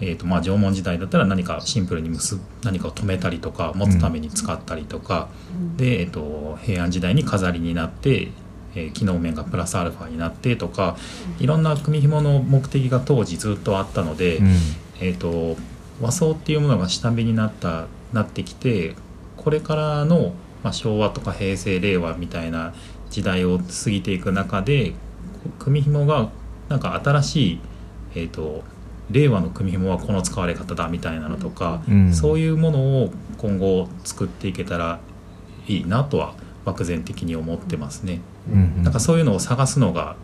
[0.00, 5.28] えーとまあ、縄文時代だったら何かシンプルに結ぶ何かを止めたりとか持つために使ったりとか、
[5.76, 8.28] で、えー、と平安時代に飾りになって、
[8.74, 10.96] えー機能面がプラスアルファになってとか
[11.40, 14.36] いろんな組紐の目的が当時ずっとあったので。
[14.38, 14.48] うん
[15.00, 15.56] えー、と
[16.00, 18.94] 和装っていうものが下火になったなってきて
[19.36, 22.74] これからの、まあ、昭和とか平成令和みたいな
[23.10, 24.94] 時代を過ぎていく中で
[25.58, 26.30] 組紐が
[26.68, 27.60] なんか新しい、
[28.14, 28.62] えー、と
[29.10, 32.12] 令和の組紐はこの使われ方だみたいなのとか、うん。
[32.12, 35.00] そういうものを今後作っていけたら
[35.66, 38.20] いいなとは漠然的に思ってますね。
[38.50, 40.16] うんなんかそういうのを探すのが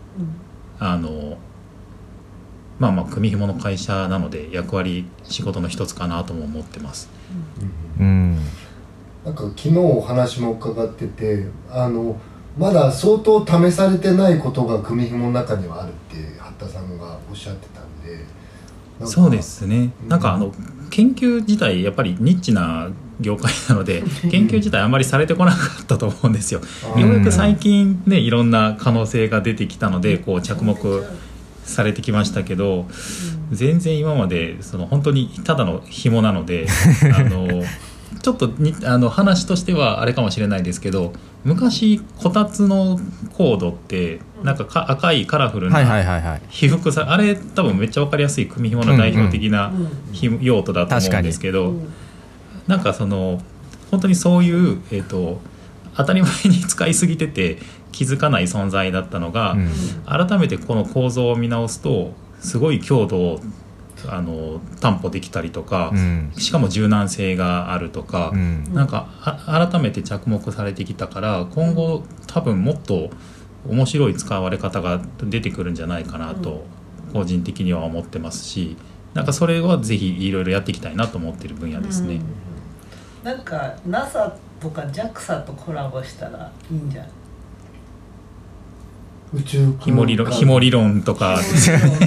[0.78, 1.38] あの
[2.78, 7.08] まあまあ組紐の会社なので役割仕事の一つかなとも思ってます。
[7.98, 8.38] うん。
[9.24, 12.16] なんか昨日お話も伺っててあの
[12.56, 18.24] まだ相当試されてないことが組紐の中にはあるって八田さんがおっしゃってたんで
[19.04, 19.90] そうですね。
[20.02, 20.08] うん。
[20.08, 20.52] なんかあの
[20.90, 26.60] 研究自体やっぱりニッチな業界なので 研究自体あんまりされてこなかったと思うんですよ。
[26.96, 31.04] ようやく最近ねいろんな可能性が出てきたのでこう着目
[31.64, 32.86] されてきましたけど
[33.50, 36.66] 全然今までその本当にただの紐なので
[37.14, 37.62] あの
[38.22, 41.12] ちょっとにあの話としてはあれかもしれないですけど
[41.44, 42.98] 昔こたつの
[43.34, 46.42] コードってなんかか赤いカラフルはいはいなはいはい。
[46.48, 50.12] 被覆さあれ多分めっちゃ分かりやすい組紐の代表的なうん。
[50.12, 51.92] ひ用途だと思うんですけど、うん。
[52.66, 53.40] なんかその
[53.90, 55.40] 本当にそういう、えー、と
[55.96, 57.58] 当たり前に使いすぎてて
[57.92, 59.70] 気づかない存在だったのが、うん。
[60.04, 63.40] 改めてこの構造を見直すとすごい強度を
[64.08, 66.32] あの担保できたりとか、うん。
[66.36, 68.72] しかも柔軟性があるとか、うん。
[68.72, 73.10] なんかあ改めて着目されてきたから今後多分もっと
[73.68, 76.64] 面白い使われ方が出てくるんじゃないかなと
[77.12, 78.76] 個人的には思ってますし
[79.14, 82.16] なんかそれはぜひいろいろやっていきたいなと思ってる分野ですね。
[82.16, 82.22] うん。
[83.24, 87.08] なんか NASA とか JAXA とコラボしたらいいんじゃん
[89.36, 91.38] 宇宙空間ひも理論ひも理論とか。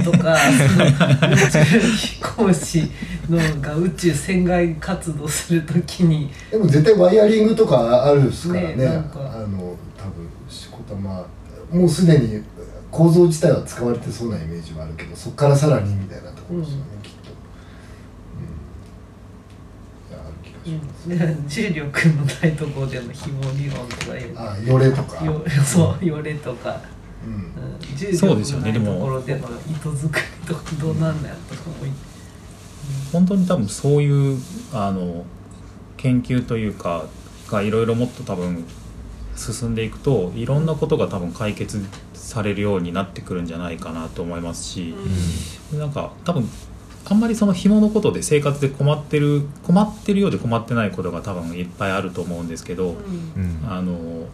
[0.04, 2.92] とかその宇宙飛行士
[3.30, 6.32] のが宇宙船外活動するときに。
[6.52, 8.76] でも絶対ワイヤリングとかあるっすからね。
[8.76, 9.20] ねなんか。
[9.20, 11.26] あの多分しこたま
[11.72, 12.44] もうすでに
[12.92, 17.30] 構造自体は使われてそうなイメージはあるけどそこからさらにみたいなところですよね、きっと、
[20.10, 24.40] うん、いやある気がします、ね 重力のないところでの紐理論とかいう。
[24.40, 25.24] あよれとか。
[25.24, 26.82] よそうよれとか、
[27.26, 28.18] うん。
[28.18, 28.72] そうですよね。
[28.72, 28.96] でも。
[28.96, 31.90] ところでの糸作りとかどうなんだよとかもい。
[33.12, 34.40] 本当に多分そういう
[34.74, 35.26] あの
[35.98, 37.06] 研究というか
[37.48, 38.66] がいろいろもっと多分
[39.36, 44.96] 進んでいくといろんなことが多分解決されるようになってくるんじゃないかなと思いますし、
[45.74, 46.50] なんか多分
[47.06, 52.96] あんまりその紐のことで生活で困ってる困ってるようで困ってないことが多分いっぱいあると思うんですけど、うん。
[53.64, 53.72] うん。
[53.72, 54.28] あの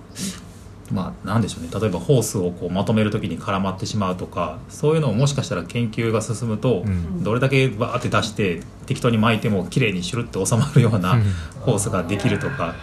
[0.91, 1.69] まあなんでしょうね。
[1.79, 7.23] 例えばホースをこうまとめる時に絡まってしまうとかそういうのをもしかしたら研究が進むと、うん。
[7.23, 11.19] どれだけバーって出して適当に巻いても綺麗にシュルって収まるような
[11.61, 12.75] ホースができるとか、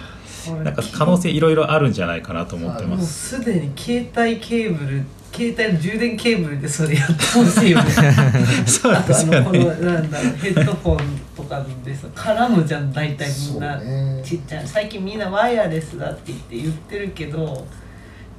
[0.64, 3.38] なんか可能性いろいろあるんじゃないかなと思ってもうます。
[3.38, 7.90] すでに携帯ケーブル携帯の充電ケーブルでそれやってほしいよね。
[8.66, 9.64] そうあとあですよのこのね。
[9.64, 10.98] なんだろうヘッドホン
[11.34, 14.22] とかでさ絡むじゃん大体みんな、ね。
[14.24, 14.66] ちっちゃい。
[14.66, 17.66] 最近みんなワイヤレスだって言って言ってるけど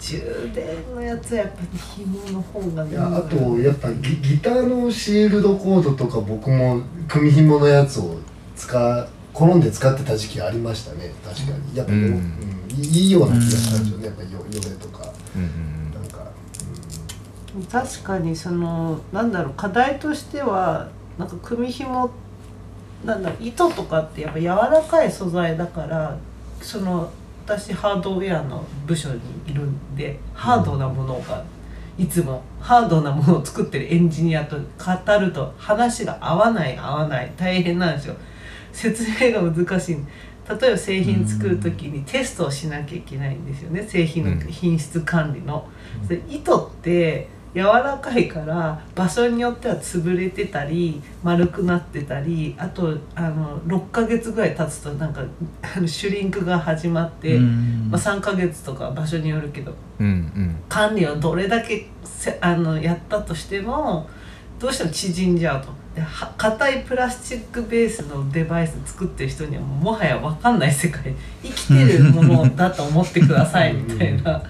[0.03, 2.91] 充電のやつはやっぱり紐の方がね。
[2.91, 8.17] いやあとやっぱギギターのシールドコードとか僕も組紐のやつを
[8.55, 11.11] 使好んで使ってた時期ありましたね。
[11.25, 11.77] 確かに。
[11.77, 12.13] やっぱよ、ううん。
[12.15, 12.23] ん。
[12.75, 14.05] いいような気がしたんですよね。
[14.07, 15.11] やっぱよよれとか。
[15.35, 16.31] うんなんか、
[17.71, 22.09] 確かにそのなんだろう課題としてはなんか組紐
[23.05, 26.17] なんだろう糸とかってやっぱ柔らかい素材だから
[26.61, 27.09] その
[27.45, 31.43] 私ハードウェアの部署にいるんでハードなものが
[31.97, 37.31] いつもハードなものを作ってるエンジニアと語ると話が合わない合わない。
[37.37, 38.15] 大変なんですよ。
[38.71, 39.95] 説明が難しい。
[40.49, 43.85] 例えば製品作る時にテストをしなきゃいけないんですよね。
[43.87, 45.67] 製品の品質管理の。
[46.07, 55.21] で糸って柔らかいから場所によっては潰れてたり丸くなってたりあとあの6ヶ月ぐらい経つとなんか
[55.85, 57.89] シュリンクが始まって、うん。
[57.91, 60.55] まあ、3ヶ月とか場所によるけどうんうん。
[60.67, 64.09] 管理をどれだけせあのやったとしても
[64.59, 65.82] どうしても縮んじゃうと
[66.37, 71.15] 硬いプラスチックベースのデバイス作ってる人にはもはや分かんない世界。
[71.43, 74.43] 生きてるものだと思ってくださいみたいな。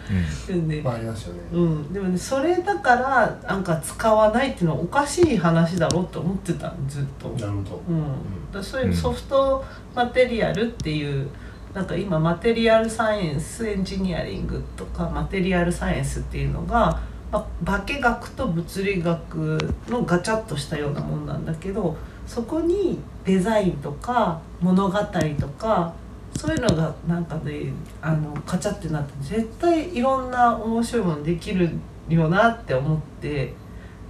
[0.48, 7.28] でまあありますよね、うん、でもねそれだからなんか使わないっていうのはおかしい話だろうって思ってたのずっと。
[7.30, 11.28] なるほど、うん、だそういうソフトマテリアルっていう
[11.74, 17.02] なんか今マテリアルサイエンスエンジニアリングとかマテリアルサイエンスっていうのが、
[17.34, 25.94] まあ、化学と物理学のガチャッとしたようなもんなんだけどそこにデザインとか物語とか
[26.38, 31.72] そういうのがなんかねあのカチャってなって絶対いろんな面白いものできる
[32.08, 33.54] よなって思って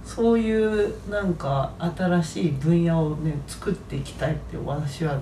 [0.04, 5.18] そういうなんか新しい分野をね作っていきたいって私は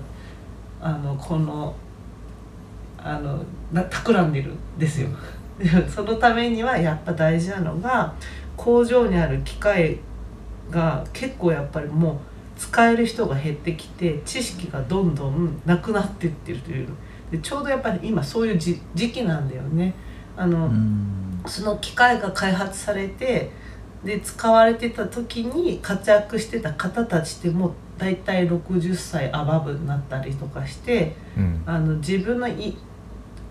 [0.81, 1.73] あのこの
[2.97, 3.45] あの
[3.89, 5.07] 企んでるんですよ。
[5.87, 8.13] そのためにはやっぱ大事なのが
[8.57, 9.99] 工場にある機械
[10.69, 16.87] が結構やっぱりもう使える人が減ってきて知識がどんどんなくなってってるという。
[17.31, 19.93] でちょうどやっぱり今そういうじ時期なんだよね。
[20.37, 21.41] あの、うん。
[21.45, 23.51] その機械が開発されて
[24.03, 31.63] で使われてた時に活躍してた方たちってもう大体60歳アバブになったりとかしてうん。
[31.65, 32.77] あの自分のい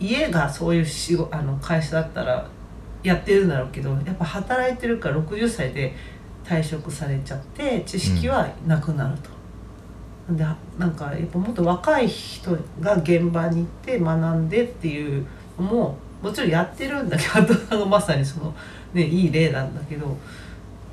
[0.03, 2.49] 家がそういう仕事あの会社だったら
[3.03, 5.95] やってるんだろうけどやっぱ働いてるから60歳で
[6.45, 9.31] 退職されちゃって知識はなくなると。
[10.35, 10.45] で
[10.79, 15.27] なんかやっぱもっと若い人が現場に行って学んでっていう
[15.59, 18.55] のももちろんやってるんだけど後藤さんがまさにその、
[18.95, 20.17] ね、いい例なんだけど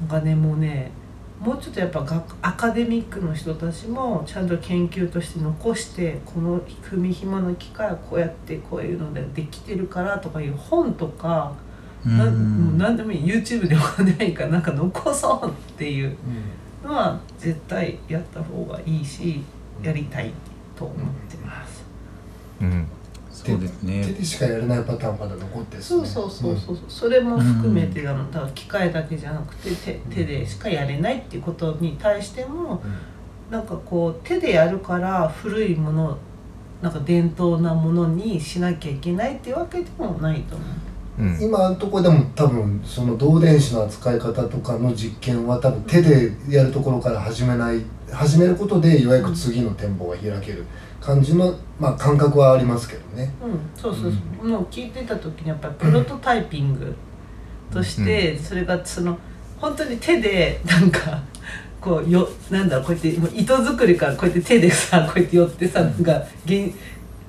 [0.02, 0.92] なんかねもうね
[1.40, 11.54] もうちょっとやっぱ学アカデミックの人たちもちゃんと研究として残してこの組み紐の機械はこうやってこういうのでできてるからとかいう本とか、
[12.06, 16.18] 何でもいい YouTube でも何でもいいからなんか残そうっていう
[16.84, 19.42] のは絶対やった方がいいし
[19.82, 20.34] やりたい
[20.76, 20.98] と思っ
[21.30, 21.86] てます。
[22.62, 22.88] うん
[23.46, 26.86] そうです手ねでしかやれないパターンまだ残ってるそうそうそうそうそう。
[26.88, 32.82] それも含めてあのだから機械だけじゃなくて手手でしかやれないっていうことに対しても
[33.50, 36.18] なんかこう手でやるから古いもの
[36.82, 40.68] なんか伝統なものにしなきゃいけないっていうわけでもないと思う。
[41.20, 41.42] うん。
[41.42, 50.66] 今のところでも多分その導電子の扱い方とかの実験は多分手でやるところから始めない始めることでようやく次の展望が開ける
[51.02, 53.34] 感じの、まあ、感覚はありますけどね。
[53.42, 56.96] うん、そうそうそう、もう聞いてた時にやっぱりプロトタイピング
[57.72, 59.18] として、それがその
[59.60, 61.22] 本当に手でなんか
[61.82, 66.12] こうよなんだろうこうやって糸作りからこうやって手でさこうやって寄ってさなんか
[66.48, 66.70] 原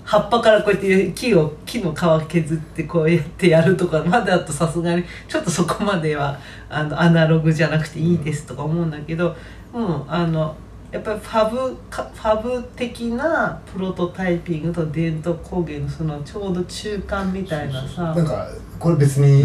[0.04, 9.36] 葉っぱからこうやって木を木の皮削ってこうやってやるとかまでだとさすがにちょっとそこまではあのアナログじゃなくていいですとか思うんだけど、
[9.72, 10.56] うん、あの
[10.92, 18.14] やっぱりファブかファブ的なプロトタイピングと伝統工芸のそのちょうど中間みたいなさ。
[18.14, 18.48] なんか
[18.78, 19.44] これ別に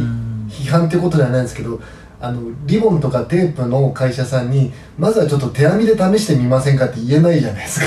[0.49, 1.79] 批判ってことではないんですけど
[2.19, 7.85] あのリボンとかテープの会社さんにまずはちょっと手編みで試してみませんかって言えないじゃないですか。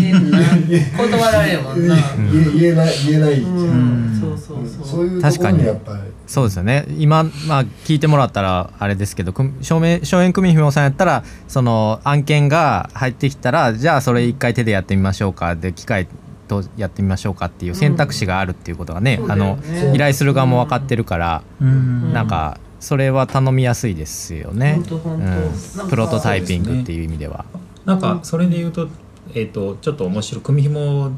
[0.00, 1.94] 言えな断られるもんな。
[2.58, 4.58] 言えない言えないじゃん、そう
[5.06, 6.86] いうところにやっぱりそうですよね。
[6.98, 16.06] 今、まあ、聞いてもらったらあれですけど荘園組紐さんやったらその案件が入ってきたらじゃあそれ一回手でやってみましょうかで機械
[16.48, 19.32] とやってみましょうかっていう選択肢があるっていうことがね,、うん。
[19.32, 19.58] あの
[19.94, 22.12] 依頼する側も分かってるから、うん。
[22.12, 24.80] なんかそれは頼みやすいですよね。
[24.90, 25.88] うん。
[25.88, 27.44] プロトタイピングっていう意味では。
[27.84, 28.88] なんかそれで言うと,、
[29.34, 31.10] えー、とちょっと面白い組紐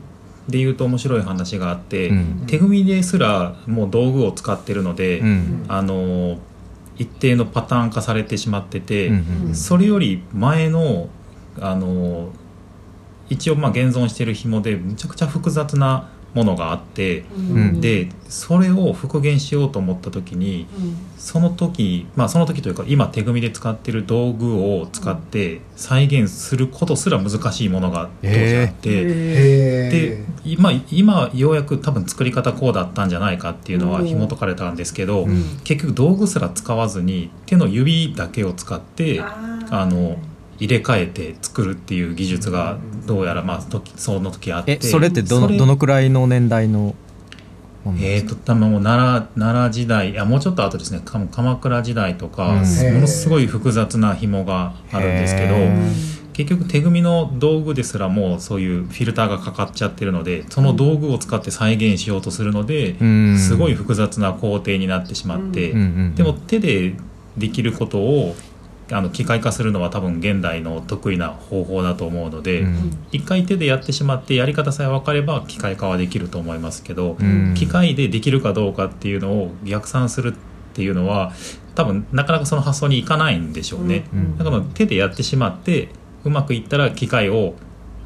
[0.48, 2.44] で言うと面白い話があって、うん。
[2.46, 5.64] 手組みですらもう道具を使ってるので、うん。
[5.68, 6.38] あの
[6.98, 11.08] 一定のパターン化されてしまってて、うんうんそれより前の
[11.58, 12.30] あの
[13.28, 17.80] 一応まあ現存してる紐でむちゃくちゃ複雑なものがあって、うん。
[17.80, 20.96] でそれを復元しようと思った時にうん。
[21.18, 28.90] その時まあその時というか今手組みで使ってる道具を使って再現することすら難しいものが当時あって。
[28.90, 34.06] へへで今今ようやく多分作り方こうだったんじゃないかっていうのはうん。
[34.06, 35.58] 紐解かれたんですけど、うん。
[35.64, 40.16] 結局道具すら使わずに手の指だけを使ってあの
[40.58, 44.78] 入れ替えて作るっていう技術がどうやらまあ時その時あって。
[44.80, 46.94] えそれってどのどのくらいの年代の
[48.00, 51.00] えーと多分もう奈良奈良時代あもうちょっと後ですね。
[51.04, 52.94] か鎌倉時代とか、うん。
[52.94, 63.38] ものすごい複雑な紐があるんですけどへ結局手組みの道具ですらもうそういうフィルターがかかっちゃってるのでその道具を使って再現しようとするので、うん。
[63.38, 66.94] すごい複雑な工程になってしまって、うんうんでも手で
[67.38, 68.34] できることを
[68.90, 72.98] あの機械化するのは多分現代の得意な方法だと思うので、うん。
[73.12, 77.54] 一回手でやってしまってやり方さえ分かれば機械化はできると思いますけど、うん。
[77.56, 80.36] 機械でできるかどうかっていうのを逆算するっ
[80.74, 81.32] ていうのは
[81.74, 84.04] 多分なかなかその発想にいかないんでしょうね。
[84.12, 84.36] うん。
[84.36, 85.88] だから手でやってしまって
[86.26, 87.54] うまくいったら機械を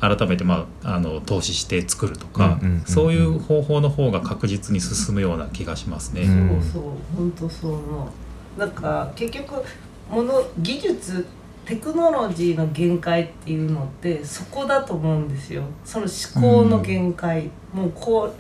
[0.00, 2.84] 改めて、まあ、あの投資して作るとか、うんうんうんうん。
[2.86, 6.22] そういう方法の方が確実に進むような気がしますね。
[6.22, 6.62] うん。
[6.62, 6.82] そうそう
[7.16, 7.72] 本当そう。
[7.72, 8.08] 思
[8.56, 9.62] うなんか結局
[10.10, 11.26] もの技術
[11.64, 15.62] テクノロジーの限界っていうのってそこだと思うんですよ。
[15.84, 18.34] その思考の限界、もうこう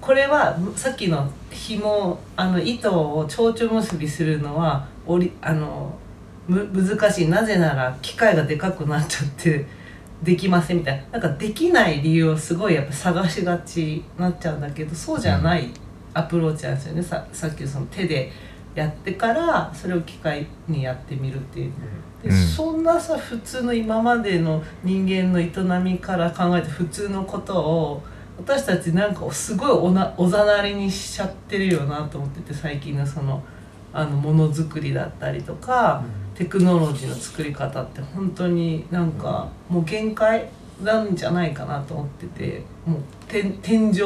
[0.00, 6.03] これはさっきの紐あの糸を蝶々結びするのはおりあのむ
[6.48, 7.28] 難しい。
[7.28, 9.66] なぜなら機械がでかくなっちゃって
[10.22, 11.18] できませんみたいな。
[11.18, 15.70] なんかできない理由をすごいやっぱ探しがちになっちゃうんだけどそうじゃない
[16.12, 17.02] アプローチなんですよね。
[17.02, 18.30] ささっきのその手で
[18.74, 21.72] やってからそれを機械にやってみるっていう。
[22.22, 22.36] でうん。
[22.36, 25.50] そんなさ普通の今までの人間の営
[25.82, 28.02] みから考えて普通のことを
[28.36, 33.42] 私たちなんかすごいおなおざなりにしちゃってるよなと思ってて最近のその
[33.92, 36.02] あのものづくりだったりとか、
[36.34, 40.48] テクノロジーの作り方って本当になんかもう限界
[40.82, 44.00] なんじゃないかなと思っててもう天天井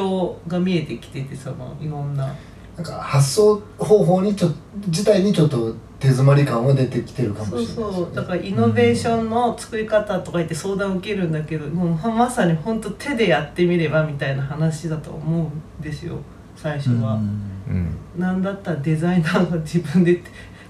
[0.47, 2.33] が見えてきててそのいろんな。
[2.75, 4.49] なんか発想方法にちょ
[4.87, 16.19] 自体にちょっと手詰まり感は出てきてるかもしれないですそうそうだからイノベーションの作り方とか言って相談を受けるんだけどもうまさに本当手でやってみればみたいな話だと思うんですよ
[16.55, 17.15] 最初は。
[17.15, 17.49] うん
[18.17, 20.21] なんだったらデザイナーが自分で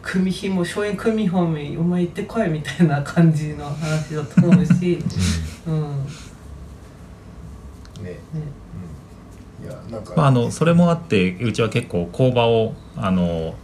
[0.01, 4.99] 組紐省エ組紐にお前行ってこいみたいな感じの話だと思うし、
[5.67, 6.05] うん。
[8.03, 8.19] ね、ね。
[9.61, 13.55] うん、いやなんか、まあ、あのそれもあってうちは結構工場をあの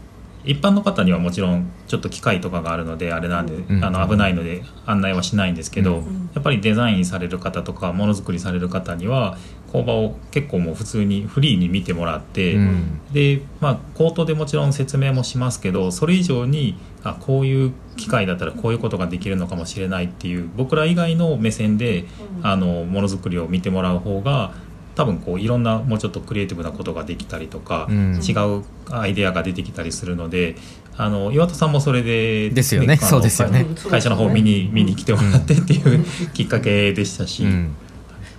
[0.46, 3.84] 一般の方にはもちろんちょっと機械とかがあるのであれなんで、うん。
[3.84, 6.30] あの危ないので案内はしないんですけど、うん。
[6.34, 9.38] やっぱりデザインされる方とかものづくりされる方には
[9.72, 13.02] 工場を結構もう普通にフリーに見てもらって、うん。
[13.12, 22.06] でまあ口頭でもちろん説明もしますけどそれ以上にあこういう機械だったらこういうことができるのかもしれないっていう僕ら以外の目線で
[22.40, 22.46] うん。
[22.48, 24.54] あのものづくりを見てもらう方が
[24.96, 28.20] 多分こういろんなもうちょっとクリエイティブなことができたりとか、うん。
[28.22, 30.56] 違うアイデアが出てきたりするので
[30.98, 32.98] あの岩田さんもそれで、ですよね。
[32.98, 33.62] そうですよね。
[33.62, 37.76] うん会社の方見に見に来てもらってっていうきっかけでしたし、うん。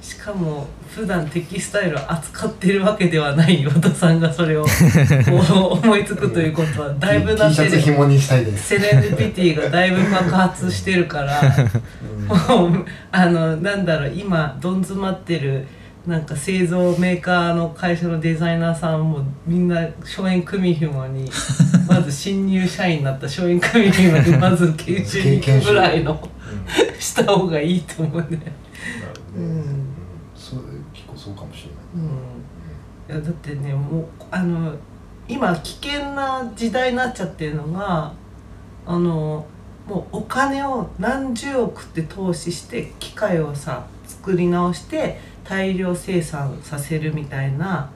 [0.00, 4.64] しかも普段テキスタイルを扱ってるわけではない岩田さんがそれを
[5.70, 11.42] 思いつくということはだいぶないです、セレンディピティがだいぶ爆発してるから
[12.48, 15.66] もうあのなんだろう今どん詰まってる
[16.06, 21.28] なんか製造メーカーの会社のデザイナーさんもみんな省エ組紐に
[21.88, 26.36] まず新入社員になった省エ組紐にまず研修に行くぐらいのうん
[27.00, 28.26] した方がいいと思うね。
[28.28, 28.46] なるほどね。
[29.36, 29.86] うんうん。
[30.34, 30.60] そう
[30.92, 32.08] 結構そうかもしれない。
[33.08, 34.74] うん、いやだってねもうあの
[35.28, 38.12] 今危険な時代になっちゃってるのが
[38.86, 39.44] あの
[39.88, 47.90] もうお金を何十億って投資して機械をさ作り直して大量生産させるみたいな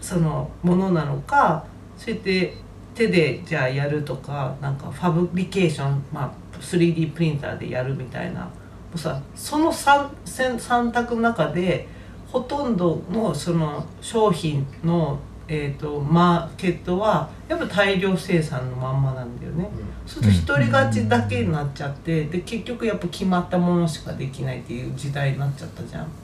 [0.00, 1.64] そのものなのか
[1.96, 2.54] それで
[2.94, 8.50] 手でじゃあやるとかなんかファブリケーション、まあ、3D プリンターでやるみたいなも
[8.94, 11.88] うさその 3, 三択の中で
[12.28, 15.18] ほとんどのその商品の、
[15.48, 19.70] えー、とマーケットはやっぱ大量生産のまんまなんだよね。
[20.06, 26.23] そうすると一人勝ちだけになっちゃってで結局やっぱ決まったものしかできないっていう時代になっちゃったじゃん。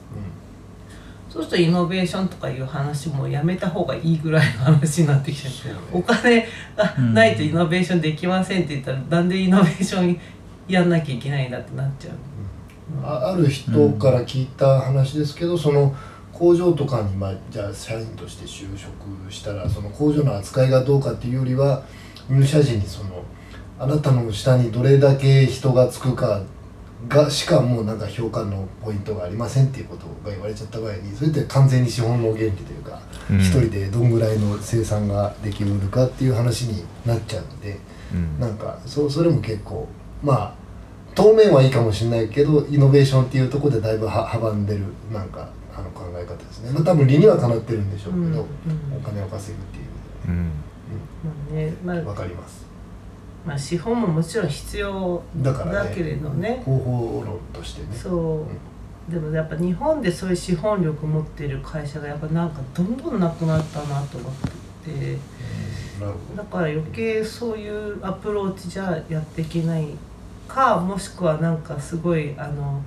[1.31, 5.75] そうするとイノベーションとかいう話もやめた方がいいぐらいの話になってきちゃう。
[5.75, 6.41] ねお金
[6.77, 10.21] がうんないとイノベーションできませんって言ったら、なんでイノベーション
[10.67, 12.15] やんなきゃいけないんだってなっちゃう。
[13.05, 15.95] あある人から聞いた話ですけど、その
[16.33, 18.91] 工場とかに、まあ、じゃあ社員として就職
[19.31, 21.85] したらその工場の扱いがどうかっていうよりは
[22.29, 23.23] 入社時にその
[23.79, 26.43] あなたの下にどれだけ人がつくか
[27.09, 33.41] がしかもうなんか評価のポイントがありませんっていうことが言われちゃった場合にそれって完全に資本の原理というかうん。
[33.41, 37.79] 一、人でどんぐらいの生産ができうるかっていう話になっちゃうので。
[38.13, 38.41] うん。
[38.41, 39.89] なんかそそれも結構
[40.23, 40.55] まあ
[41.15, 48.47] 当面はいいかもしれないけどイノベーションっていうところでだいぶは阻んでるなんかあの考え方ですね、まあ、多分理にはかなってるんでしょうけど、うんうん
[48.97, 49.85] お金を稼ぐっていう
[50.29, 50.51] うん。
[51.25, 51.97] まあねまあ。
[51.97, 52.67] 意味でわかります
[53.47, 55.91] まあ、資本ももちろん必要だからね。
[55.91, 56.63] だけれどね。
[56.65, 57.89] 方法論としてね。
[57.97, 58.47] そ
[59.09, 64.71] う、でもやっぱ日本でそういう資本力持ってる会社がやっぱなんかどんどんなくなったなと思って。
[64.81, 65.19] て
[66.01, 69.89] なるほだから余計そういうアプローチじゃやっていけない
[70.49, 72.83] かもしくはなんかすごいあの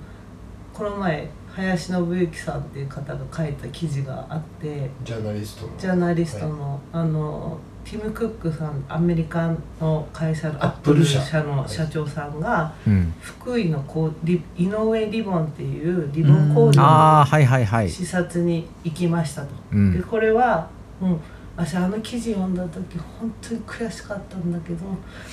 [0.72, 4.80] この前林信之さんっていう方が書いた記事があって。
[4.80, 5.72] どジャーナリストの。
[5.78, 13.12] ジャーナリストの、あのティム・クックさんアメリカの会社のアップル社社の社長さんがうん。
[13.20, 16.82] 福井のこうリ井上リボンっていうリボン工あ場
[17.20, 17.84] あはいはいはい。
[17.84, 19.48] の視察に行きましたと。
[19.72, 19.92] うん。
[19.92, 20.68] でこれは
[21.00, 21.18] もう
[21.56, 24.86] 私あの記事読んだ時本当に悔しかったんだけど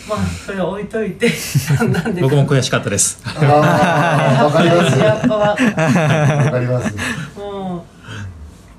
[0.07, 1.27] まあそれは置いといて
[1.89, 3.23] なんで僕も悔しかったです。
[3.25, 4.99] わかります。
[4.99, 6.95] やっぱわわかります。
[7.39, 7.85] も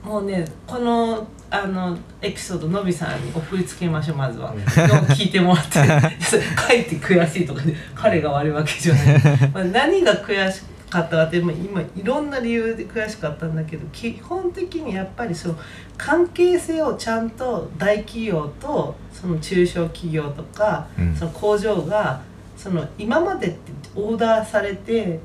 [0.05, 4.61] うもうねこのあのエピソードのびさんに送りつけましょうまずは、うん。
[5.13, 5.73] 聞いてもらって。
[5.77, 9.21] 書いて悔しいとかで彼が悪いわけじゃない、
[9.53, 15.59] まあ、何が悔しかったかって、まあ、今いろんな理由で悔しかったんだけど基本的にやっぱりその
[15.99, 21.15] 関係性をちゃんと大企業とその中小企業とか、うん。
[21.15, 22.23] その工場が
[22.57, 25.21] その今までってオーダーされて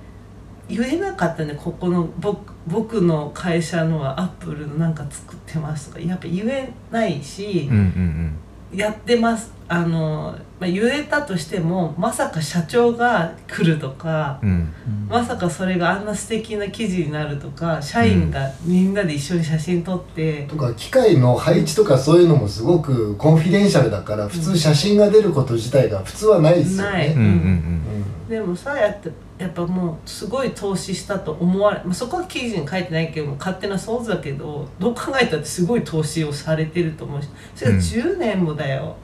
[0.68, 8.38] 言えなかったねここの僕僕の会社のはアップルのなんか作ってますとかやっぱ言えないしうん、うん
[8.74, 9.54] やってます。
[9.70, 14.50] あの、まあ、言えたとしてもまさか社長が来るとかうん。
[14.50, 15.08] うん。
[15.10, 27.10] まさかそれがあんな素敵な記事になるとか社員がみんなで一緒に写真撮って、とか機械の配置とかそういうのもすごくコンフィデンシャルだから普通写真が出ること自体が普通はないですよない。
[27.10, 27.28] ねうんうん。
[27.28, 38.98] うんでもさやってやっぱもうすごい投資したと思われ、まあ、そこは記事に書いてないけど勝手な想像だけどどう考えたってすごい投資をされてると思うしそれが10年もだよ、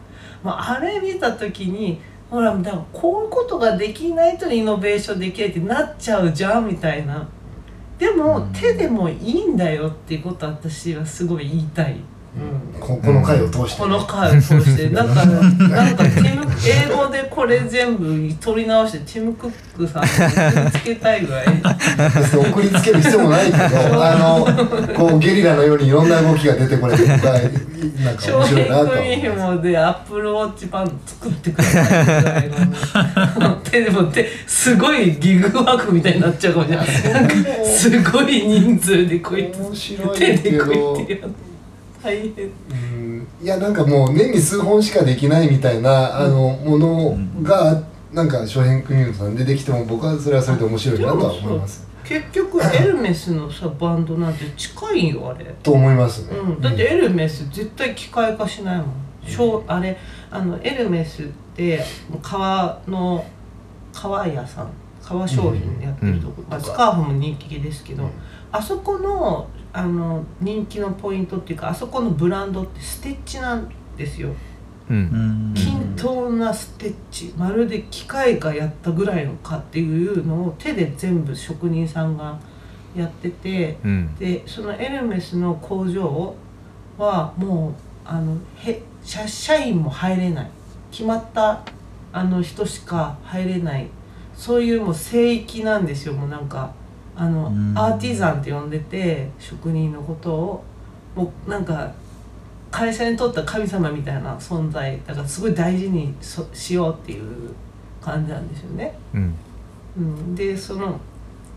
[0.44, 7.30] まあ、あれ見た時にほらだからこういうことができないとイノベーションできないってなっちゃうじゃんみたいな。
[8.00, 8.52] でも、うん。
[8.52, 11.98] 手でもいいんだよっていうことは私はすごい言いたい。
[12.36, 13.82] うんここの回を通して。
[13.82, 14.90] この回を通して。
[14.92, 20.04] だからなんかティム英語でこれ全部取り直してティム・クックさん
[20.66, 21.46] につけたいぐらい。
[22.16, 23.58] 別に送りつける必要もないけど
[24.04, 27.40] あのこうゲリラのようにいろんな動きが出てこれて僕は
[28.04, 32.50] なんか商面白い品なとは思組います紐でアップルウォッチパン作ってくださいぐらい
[33.40, 33.56] の。
[33.64, 37.14] 手 でも手すごいギグワークみたいになっちゃうかもしれない。
[37.14, 41.34] なんかすごい人数でこうやって面白い手けでこうやどってやる
[42.04, 42.52] 大変。
[42.70, 43.28] うん。
[43.42, 47.82] いやなんかもう年に数本しかできないみたいなあのものが
[48.12, 51.88] なんか商品組合さん出てきても僕はそれはそれで面白いなとは思います。
[52.04, 55.46] 結局エルメスのさバンドなんて近いよあれ。
[55.64, 58.88] と思いますね、うん、だってエルメス絶対機械化しないもん、
[59.26, 59.98] しょうあれ
[60.30, 61.26] あのエルメスっ
[61.56, 61.82] て
[62.22, 63.26] 革の
[63.94, 64.70] 革屋さん
[65.02, 68.10] 革商品やってるとこ、まあ、スカーフも人気ですけど、うん。
[68.52, 74.30] あそこのあの人気のポイントっていうかあそこのブランドってステッチなんですよ。
[74.90, 74.96] うん。
[74.96, 77.34] うん均等なステッチ。
[77.36, 82.40] まるで機械がやったぐらいのかっていうのを手で全部職人さんが
[82.96, 84.16] やっててうん。
[84.16, 86.36] でそのエルメスの工場
[86.98, 87.74] はもう
[88.06, 90.52] あのへ社社員も入れない。
[90.92, 91.64] 決まった
[92.12, 93.88] あの人しか入れない。
[94.36, 96.14] そういうもう聖域なんですよ。
[96.14, 96.72] もうなんか
[97.16, 97.74] あのうん。
[97.78, 100.64] アーティザンって呼んでて職人のことを。
[101.16, 101.92] もうなんか
[102.72, 107.52] 会社にとった神様みたいな存在だからすごい大事にそしようっていう
[108.02, 108.98] 感じなんですよね。
[109.14, 109.36] うん。
[109.96, 111.00] うん、でその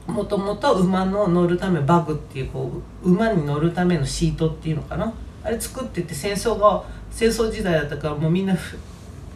[0.06, 2.70] もともと馬の乗るためバグっていうこ
[3.02, 5.12] う馬に乗るためのシートっていうのかな。
[5.42, 8.76] あれ作ってて戦争が戦争時代だったからもうみんなふ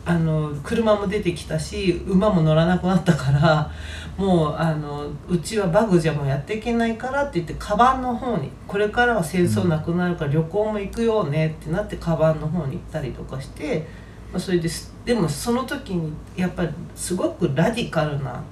[0.05, 3.71] あの車も出てきたし馬も乗らなくなったから
[4.17, 13.87] もうあのうちはバグじゃもうやっていけないからって言ってカバンの方にこれからは戦争なくなるから旅行も行くよねってなってカバンの方に行ったりとかして、
[14.33, 14.69] まあ、それで
[15.05, 18.43] でもその時にやっぱりすごくラディカルな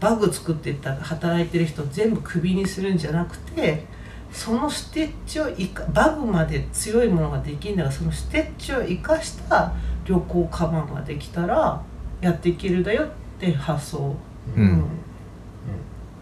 [0.00, 3.84] バグ作ってた働いてる人全部クビにするんじゃなくて
[4.32, 9.72] そのステッチをいかバグまで強いものができるんだからそのステッチを生かした
[10.04, 11.80] 旅行カバンができたら
[12.20, 14.16] やっていけるだよって発想、
[14.56, 14.84] うん。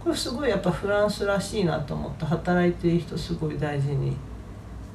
[0.02, 4.16] これすごいやっぱフランスらしいなと思って働いてる人すごい大事に。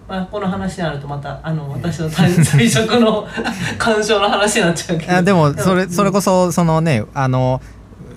[0.07, 3.27] まあ、この話になるとまたあの私の退 退職の
[3.79, 5.13] 干渉の話になっちゃうけど。
[5.13, 7.61] あでもそれうんそれこそそのねあの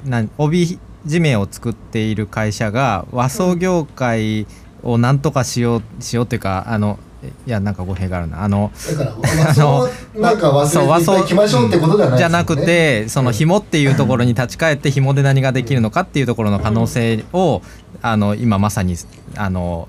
[0.05, 4.47] なん帯締めを作っている会社が和装業界
[4.83, 6.99] をなんとかしようしようっていうかあの
[7.47, 8.45] いやなんか語弊があるな。
[8.45, 9.11] あのだから、
[9.45, 12.19] まあ、そうなんか忘れていきましょうってことではないですよね。
[12.19, 17.63] じゃなくてその紐っていうところに立ち返って紐で何ができるのかっていうところの可能性を
[18.03, 18.97] あの今まさに
[19.37, 19.89] あの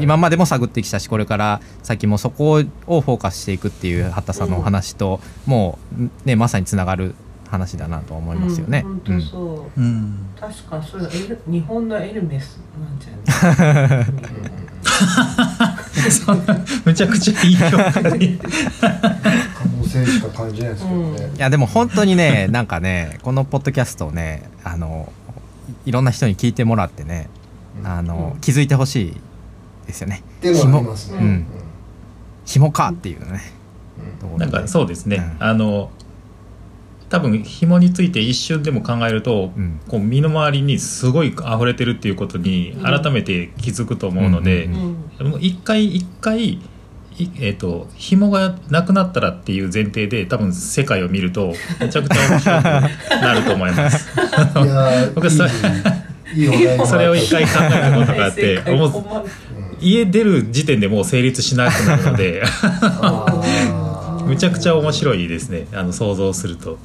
[0.00, 7.14] 今までも探ってきたしこれから先もそこをフォーカスしていくっていう畑さんのお話ともうねまさにつながる
[7.48, 8.84] 話だなと思いますよね。
[8.84, 9.22] うん、う、
[9.76, 9.80] う。
[9.80, 10.26] ん。
[10.38, 14.06] 確かにそれがエル日本のエルメスなんじゃない？
[16.10, 18.48] そんなむちゃくちゃいい表現に可
[19.64, 21.36] 能性しか感じないですけどね、うん。
[21.36, 25.12] いやでも本当にねなんかねこのポッドキャストをねあの
[25.84, 27.28] いろんな人に聞いてもらってね
[27.84, 29.16] あの、うん気づいてほしい
[29.86, 30.22] ですよね。
[30.38, 31.46] っていうのはありますね、うん。
[32.44, 33.40] 紐かっていうのね。
[34.36, 35.46] なんかそうですね、うん。
[35.46, 35.90] あの
[37.08, 39.80] 多分紐について一瞬でも考えると、うん。
[39.88, 45.07] こう身の回りにすごい溢れてるっていうことにうん改めて気づくと思うので、うんうんでも
[45.40, 46.60] 一回一回
[47.18, 52.64] いえー、と紐がなくなったらっていう前提で多分世界を見るとめちゃくちゃ面白く
[53.20, 54.08] なると思います。
[54.16, 55.50] いやー 僕それ
[56.34, 59.26] いいいいお題もらった それを一回考えたことがあって思
[59.80, 62.42] 家出る時点でもう成立しなくなるので
[64.26, 66.78] むちゃくちゃ面白いですねあの想像すると。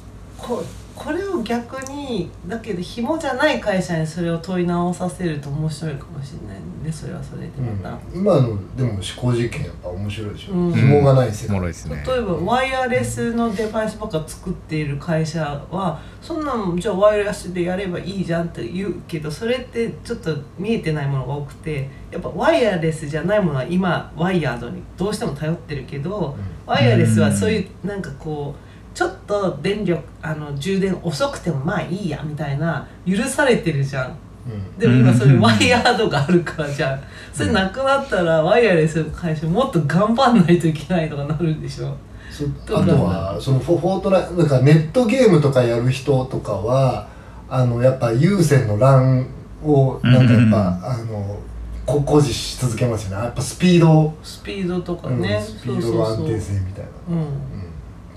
[1.44, 10.72] 逆ににだけど紐じゃない会社にそれを問い直させると面白いかもしれないねそれはそれでまた、うん、今のでも思考実験やっぱ面白いでしょ、うん。
[10.72, 11.58] 紐がない世界。
[11.58, 12.04] ろいですね。
[12.06, 26.36] 例えばワイヤレスのデバイスばっか作っている会社はそんなのじゃあワイヤレスでやればいいじゃんって言うけどそれってちょっと見えてないものが多くてやっぱワイヤレスじゃないものは今ワイヤードにどうしても頼ってるけど、
[26.66, 28.63] ワイヤレスはそういうなんかこう
[28.94, 34.16] ちょっと電力あの充電遅くてもまあいいやみたいな許されてるじゃん。
[34.46, 34.78] うん。
[34.78, 35.40] でも今それうん。
[35.40, 36.98] ワイヤードがあるからじゃあ
[37.32, 41.96] それなくなったらワイヤレスの会社もっと頑張んないといけないとかなるでしょ。
[42.30, 42.44] そ
[42.76, 47.08] あとはそのフォフォートナイなんかネットゲームとかやる人とかは
[47.48, 49.26] あのやっぱ有線の LAN
[49.64, 51.38] をなんかやっぱ、あの
[51.86, 53.24] こ誇示し続けますよね。
[53.24, 56.90] やっぱスピード、スピードとかうんね、スピードの安定性みたいな。
[57.08, 57.53] うんうん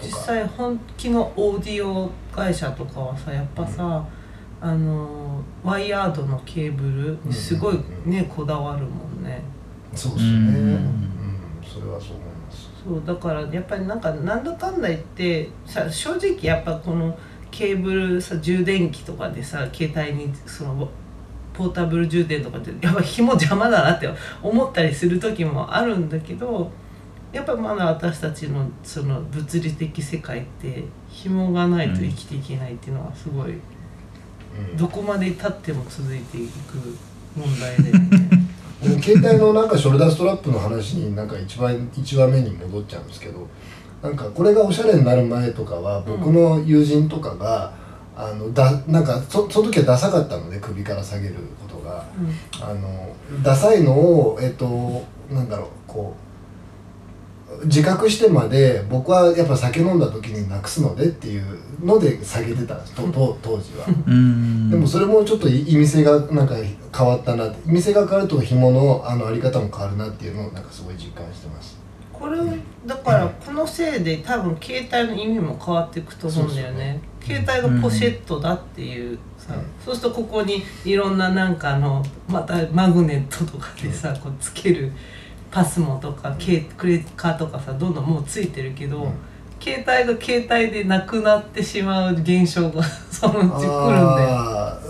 [0.02, 4.06] 実際本気のオーディオ会社とかはさやっぱさ、
[4.62, 9.42] あのワイヤードのケーブルにすごいね、こだわるもんね。
[9.94, 11.10] そうですね、ううんん。
[11.64, 12.70] それはそう思います。
[12.84, 17.18] そうだからやっぱりなんかなんだかんだ言ってさ正直やっぱこの
[17.52, 20.88] ケーブルさ充電器とかでさ携帯にその
[21.54, 24.08] ポータブル充電とかってやっぱ紐邪魔だなって
[24.44, 26.72] 思ったりする時もあるんだけど
[27.34, 34.78] やっぱまだ私たちのその物理的世界って紐がないと生きていけないっていうのはすごいうん。
[34.78, 36.98] どこまで経っても続いていく
[37.36, 38.10] 問題で、ね、
[38.82, 43.48] でも携帯のなんかショルダーストラップの話になんか一番一話目に戻っちゃうんですけど
[44.02, 47.74] なんかこれがおしゃれになる前とかは僕の友人とかが、
[48.16, 52.04] あのだなんかそその時はダサかったので首から下げることが。
[52.62, 56.27] あのダサいのをえっとなんだろうこう
[57.66, 61.44] 自覚してまで僕はやっぱ酒飲んだ時になくすのでっていう
[61.84, 62.94] ので下げてたんです。
[62.94, 63.86] とと当時は。
[64.08, 64.70] うん。
[64.70, 66.56] でもそれもちょっと意味性がなんか
[66.96, 71.78] 変わったなって意味性が変わると紐のあのあり方も変わるなっていうのをなんかすごい実感してます。
[72.12, 72.38] これ
[72.86, 77.00] だからこのせいで多分携帯の意味も変わっていくと思うんだよね。
[77.22, 79.66] 携帯がポシェットだっていうさ、うん。
[79.84, 84.92] そうするとここにいろんななんかあのまたマグネットとかでさこうつける
[85.52, 89.12] パスモとかケクレカとかさどんどんもうついてるけど、うん。
[89.60, 94.38] 携帯が携帯でなくなってしまう現象が そのうち来るんだよ。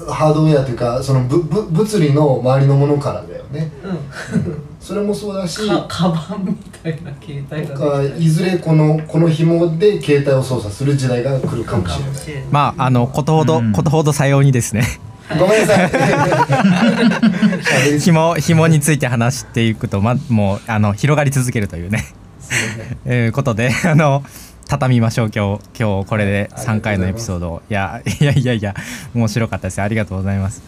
[0.10, 3.72] ハードウェアというかそのぶぶ物理の周りのものからだよね。
[3.84, 4.62] うん。
[4.80, 12.44] それもそうだしかカバンみたいな携帯がいずれこのこの紐で携帯を操作する時代が来るかもしれないれない。
[12.52, 13.72] まああのことほど、うん。
[13.72, 14.84] ことほどさようにですね
[15.30, 15.86] ごめんなさ
[17.88, 18.00] い。
[18.00, 22.00] 紐紐について話していくとまもうあの広がり続けるというね。
[22.40, 24.24] すいませんえーことであの
[24.68, 27.54] 畳みましょう今日今日これで3回のエピソード。
[27.56, 28.74] をいやいやいやいや
[29.14, 29.82] 面白かったです。
[29.82, 30.64] ありがとうございます。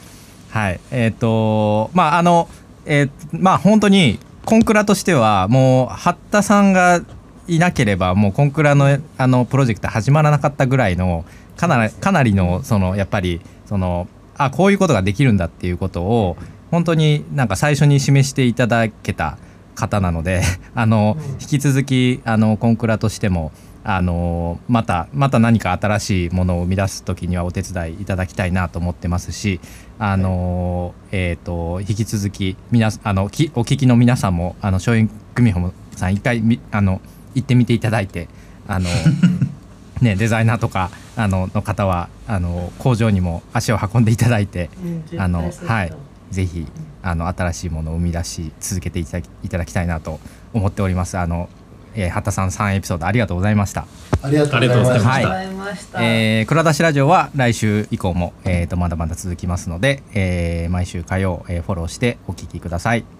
[0.49, 0.79] はい。
[0.91, 2.49] えっ、とまああの
[2.85, 7.01] えーまあ本当にコンクラとしてはもう八田さんが
[7.47, 11.23] いなければもうコンクラのあのプロジェクト始まらなかったぐらいの
[11.55, 14.07] かなりかなりのそのやっぱりその
[14.39, 16.37] あこういうことができるんだっていうことを
[16.71, 19.37] 本当になんか最初に示していただけた
[19.75, 20.41] 方なので
[20.73, 21.31] あの、うん。
[21.33, 23.51] 引き続きあのコンクラとしても
[23.83, 29.59] あのまたまた何か新しいものを生み出す時にはお手伝いいただきたいなと思ってますし
[29.97, 37.01] あの、えー、と引き続き皆あのきお聞きの皆さんもあの松陰組穂さん一回みあの
[37.35, 38.27] 行ってみていただいて
[38.67, 38.89] あの
[40.01, 44.69] ね、デザイナーとかあのの方はあの工場にも足を運んでいただいて
[45.11, 45.93] うんあのはい
[46.31, 46.65] ぜひ
[47.01, 50.19] あの新しいものを生み出し続けていただきいただきたいなと
[50.53, 51.17] 思っております。
[51.17, 51.49] あの
[51.95, 53.87] えー、畑さん3エピソードありがとうございました。
[54.21, 56.05] ありがとうございましたありがとうござい。
[56.05, 63.18] えー、黒出しラジオは来週以降も、えー、とまだまだ続きますので、えー毎週火曜、えーフォローしてお聞きください。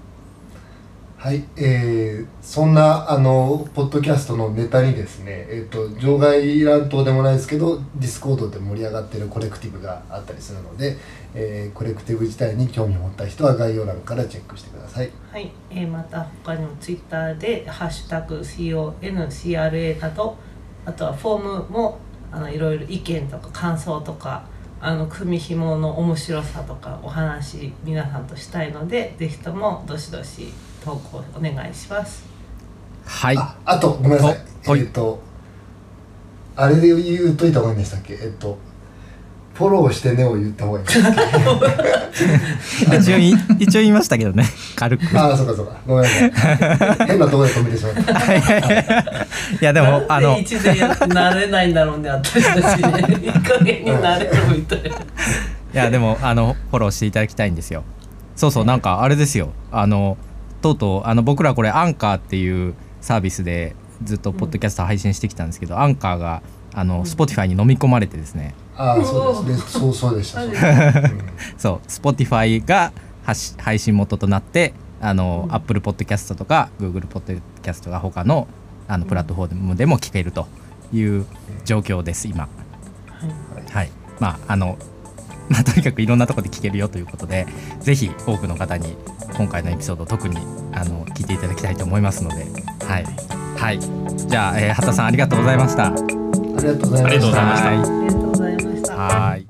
[1.20, 10.96] はい、えー、そんなあのポッドキャストのネタにですね、えっ、と場外乱闘でもないですけど、 Discord で盛り上がってるコレクティブがあったりするので、
[11.36, 15.12] えーコレクティブ自体に興味を持った人は概要欄からチェックしてください。
[15.30, 20.38] はい、えーまた他にもツイッターで「ハッシュタグ #CONCRA」など
[20.86, 21.98] あとはフォームも
[22.32, 24.44] あのいろいろ意見とか感想とか
[24.80, 30.54] あの組紐の面白さとかお話皆さんとしたいのでぜひともどしどし
[30.84, 32.24] 投稿お願いします。
[33.06, 33.38] はい。
[33.38, 34.38] ああとごめんなさい。
[34.80, 35.20] えっ、と
[36.56, 38.14] あれで言うといた方がいいんでしたっけ？
[38.14, 38.58] えっ、と
[39.54, 40.86] フォローしてねを言った方がいい
[42.98, 44.46] 一応い一応言いましたけどね。
[44.76, 45.20] 軽く。
[45.20, 45.76] ああそうかそうか。
[45.86, 46.32] ごめんなさい。
[47.08, 48.02] 変なところで止めてしまった。
[49.26, 52.82] いやでもあの一でやなれないんだろうね私たち。
[52.82, 54.90] ねいい加減になれろみたいな。
[54.90, 54.94] い
[55.74, 57.84] やでもあのフォローしていただきたいんですよ。
[58.38, 59.50] そうそうなんかあれですよ。
[59.74, 60.18] あの
[60.60, 66.42] とうとうあの僕らこれアンカーっていうサービスでずっとポッドキャスト配信してきたんですけど、アンカーが
[66.74, 69.70] あの Spotify に飲み込まれてですね、ああそうですね。
[69.70, 70.42] そうそうでした。
[70.42, 70.64] そうです。
[71.58, 71.88] そう。
[71.88, 72.94] Spotify が
[73.24, 75.56] 発配信元となってあの、うん。
[75.56, 78.48] Apple Podcast とか Google Podcast が他の
[78.88, 80.48] あのプラットフォームでも聞けると
[80.94, 81.26] いう
[81.66, 82.48] 状況です今。
[83.72, 83.92] はい。
[84.20, 84.78] まああの
[85.50, 87.48] まあとにかくいろんなところで聞けるよということで
[87.80, 88.96] ぜひ多くの方に
[89.36, 90.38] 今回のエピソード特に
[90.74, 92.46] あの聞いていただきたいと思いますので
[92.86, 93.06] はい。
[93.58, 93.80] はい。
[93.80, 95.88] じゃあ、えー、畑さんありがとうございました。
[95.88, 97.06] ありがとうございました。
[97.06, 97.68] ありがとうございました。
[97.68, 98.96] はいありがとうございました。
[98.96, 99.49] はい